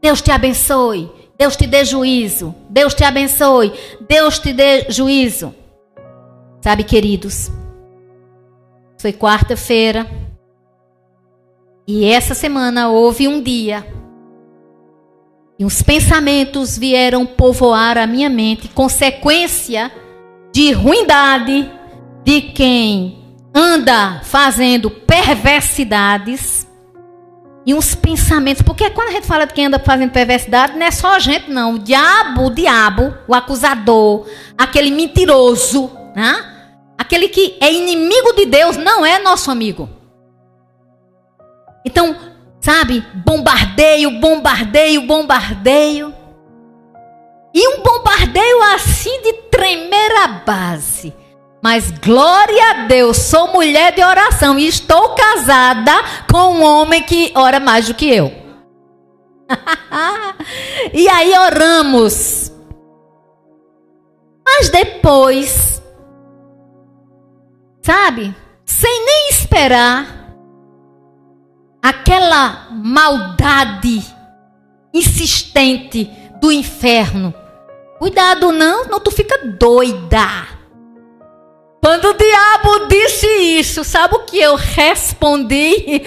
Deus 0.00 0.22
te 0.22 0.30
abençoe. 0.30 1.12
Deus 1.38 1.54
te 1.54 1.66
dê 1.66 1.84
juízo. 1.84 2.54
Deus 2.70 2.94
te 2.94 3.04
abençoe. 3.04 3.74
Deus 4.08 4.38
te 4.38 4.54
dê 4.54 4.90
juízo. 4.90 5.54
Sabe, 6.62 6.82
queridos, 6.82 7.50
foi 8.98 9.12
quarta-feira. 9.12 10.10
E 11.86 12.06
essa 12.06 12.32
semana 12.32 12.88
houve 12.88 13.28
um 13.28 13.42
dia. 13.42 13.86
E 15.58 15.64
os 15.64 15.80
pensamentos 15.82 16.76
vieram 16.76 17.24
povoar 17.24 17.96
a 17.96 18.06
minha 18.06 18.28
mente, 18.28 18.68
consequência 18.68 19.90
de 20.52 20.72
ruindade 20.72 21.70
de 22.22 22.42
quem 22.42 23.24
anda 23.54 24.20
fazendo 24.22 24.90
perversidades 24.90 26.66
e 27.64 27.72
uns 27.72 27.94
pensamentos. 27.94 28.62
Porque 28.62 28.90
quando 28.90 29.08
a 29.08 29.12
gente 29.12 29.26
fala 29.26 29.46
de 29.46 29.54
quem 29.54 29.66
anda 29.66 29.78
fazendo 29.78 30.10
perversidade, 30.12 30.78
não 30.78 30.86
é 30.86 30.90
só 30.90 31.14
a 31.14 31.18
gente, 31.18 31.50
não. 31.50 31.74
O 31.74 31.78
diabo, 31.78 32.46
o 32.46 32.50
diabo, 32.50 33.14
o 33.26 33.34
acusador, 33.34 34.26
aquele 34.58 34.90
mentiroso, 34.90 35.90
né? 36.14 36.52
aquele 36.98 37.28
que 37.28 37.56
é 37.60 37.72
inimigo 37.72 38.34
de 38.34 38.46
Deus, 38.46 38.76
não 38.76 39.06
é 39.06 39.18
nosso 39.18 39.50
amigo. 39.50 39.88
Então, 41.84 42.16
sabe, 42.60 43.04
bombardeio, 43.24 44.20
bombardeio, 44.20 45.02
bombardeio. 45.02 46.14
E 47.54 47.68
um 47.68 47.82
bombardeio 47.82 48.62
assim 48.74 49.22
de 49.22 49.32
tremer 49.50 50.12
a 50.24 50.28
base. 50.28 51.14
Mas 51.62 51.90
glória 51.90 52.70
a 52.70 52.86
Deus, 52.86 53.16
sou 53.16 53.48
mulher 53.48 53.92
de 53.92 54.02
oração 54.02 54.58
e 54.58 54.68
estou 54.68 55.14
casada 55.14 55.92
com 56.30 56.54
um 56.54 56.62
homem 56.62 57.02
que 57.02 57.32
ora 57.34 57.58
mais 57.58 57.88
do 57.88 57.94
que 57.94 58.08
eu. 58.08 58.32
e 60.92 61.08
aí 61.08 61.36
oramos. 61.38 62.52
Mas 64.44 64.68
depois, 64.68 65.82
sabe, 67.82 68.34
sem 68.64 69.04
nem 69.04 69.30
esperar, 69.30 70.25
aquela 71.88 72.66
maldade 72.72 74.04
insistente 74.92 76.10
do 76.40 76.50
inferno. 76.50 77.32
Cuidado, 77.98 78.50
não, 78.50 78.86
não 78.86 78.98
tu 78.98 79.12
fica 79.12 79.46
doida. 79.46 80.48
Quando 81.80 82.06
o 82.06 82.14
diabo 82.14 82.86
disse 82.88 83.26
isso, 83.26 83.84
sabe 83.84 84.16
o 84.16 84.24
que 84.24 84.38
eu 84.38 84.56
respondi? 84.56 86.02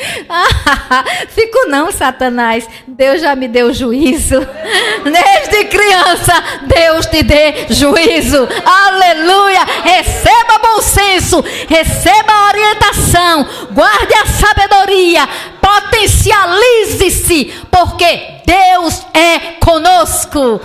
Fico 1.29 1.67
não, 1.69 1.89
Satanás. 1.89 2.67
Deus 2.85 3.21
já 3.21 3.33
me 3.35 3.47
deu 3.47 3.73
juízo. 3.73 4.39
Desde 5.03 5.65
criança, 5.65 6.33
Deus 6.63 7.05
te 7.05 7.23
dê 7.23 7.67
juízo. 7.69 8.47
Aleluia. 8.65 9.63
Receba 9.83 10.59
bom 10.61 10.81
senso, 10.81 11.41
receba 11.67 12.47
orientação, 12.49 13.47
guarde 13.71 14.13
a 14.15 14.25
sabedoria, 14.25 15.29
potencialize-se, 15.61 17.53
porque 17.71 18.41
Deus 18.45 19.05
é 19.13 19.39
conosco. 19.63 20.59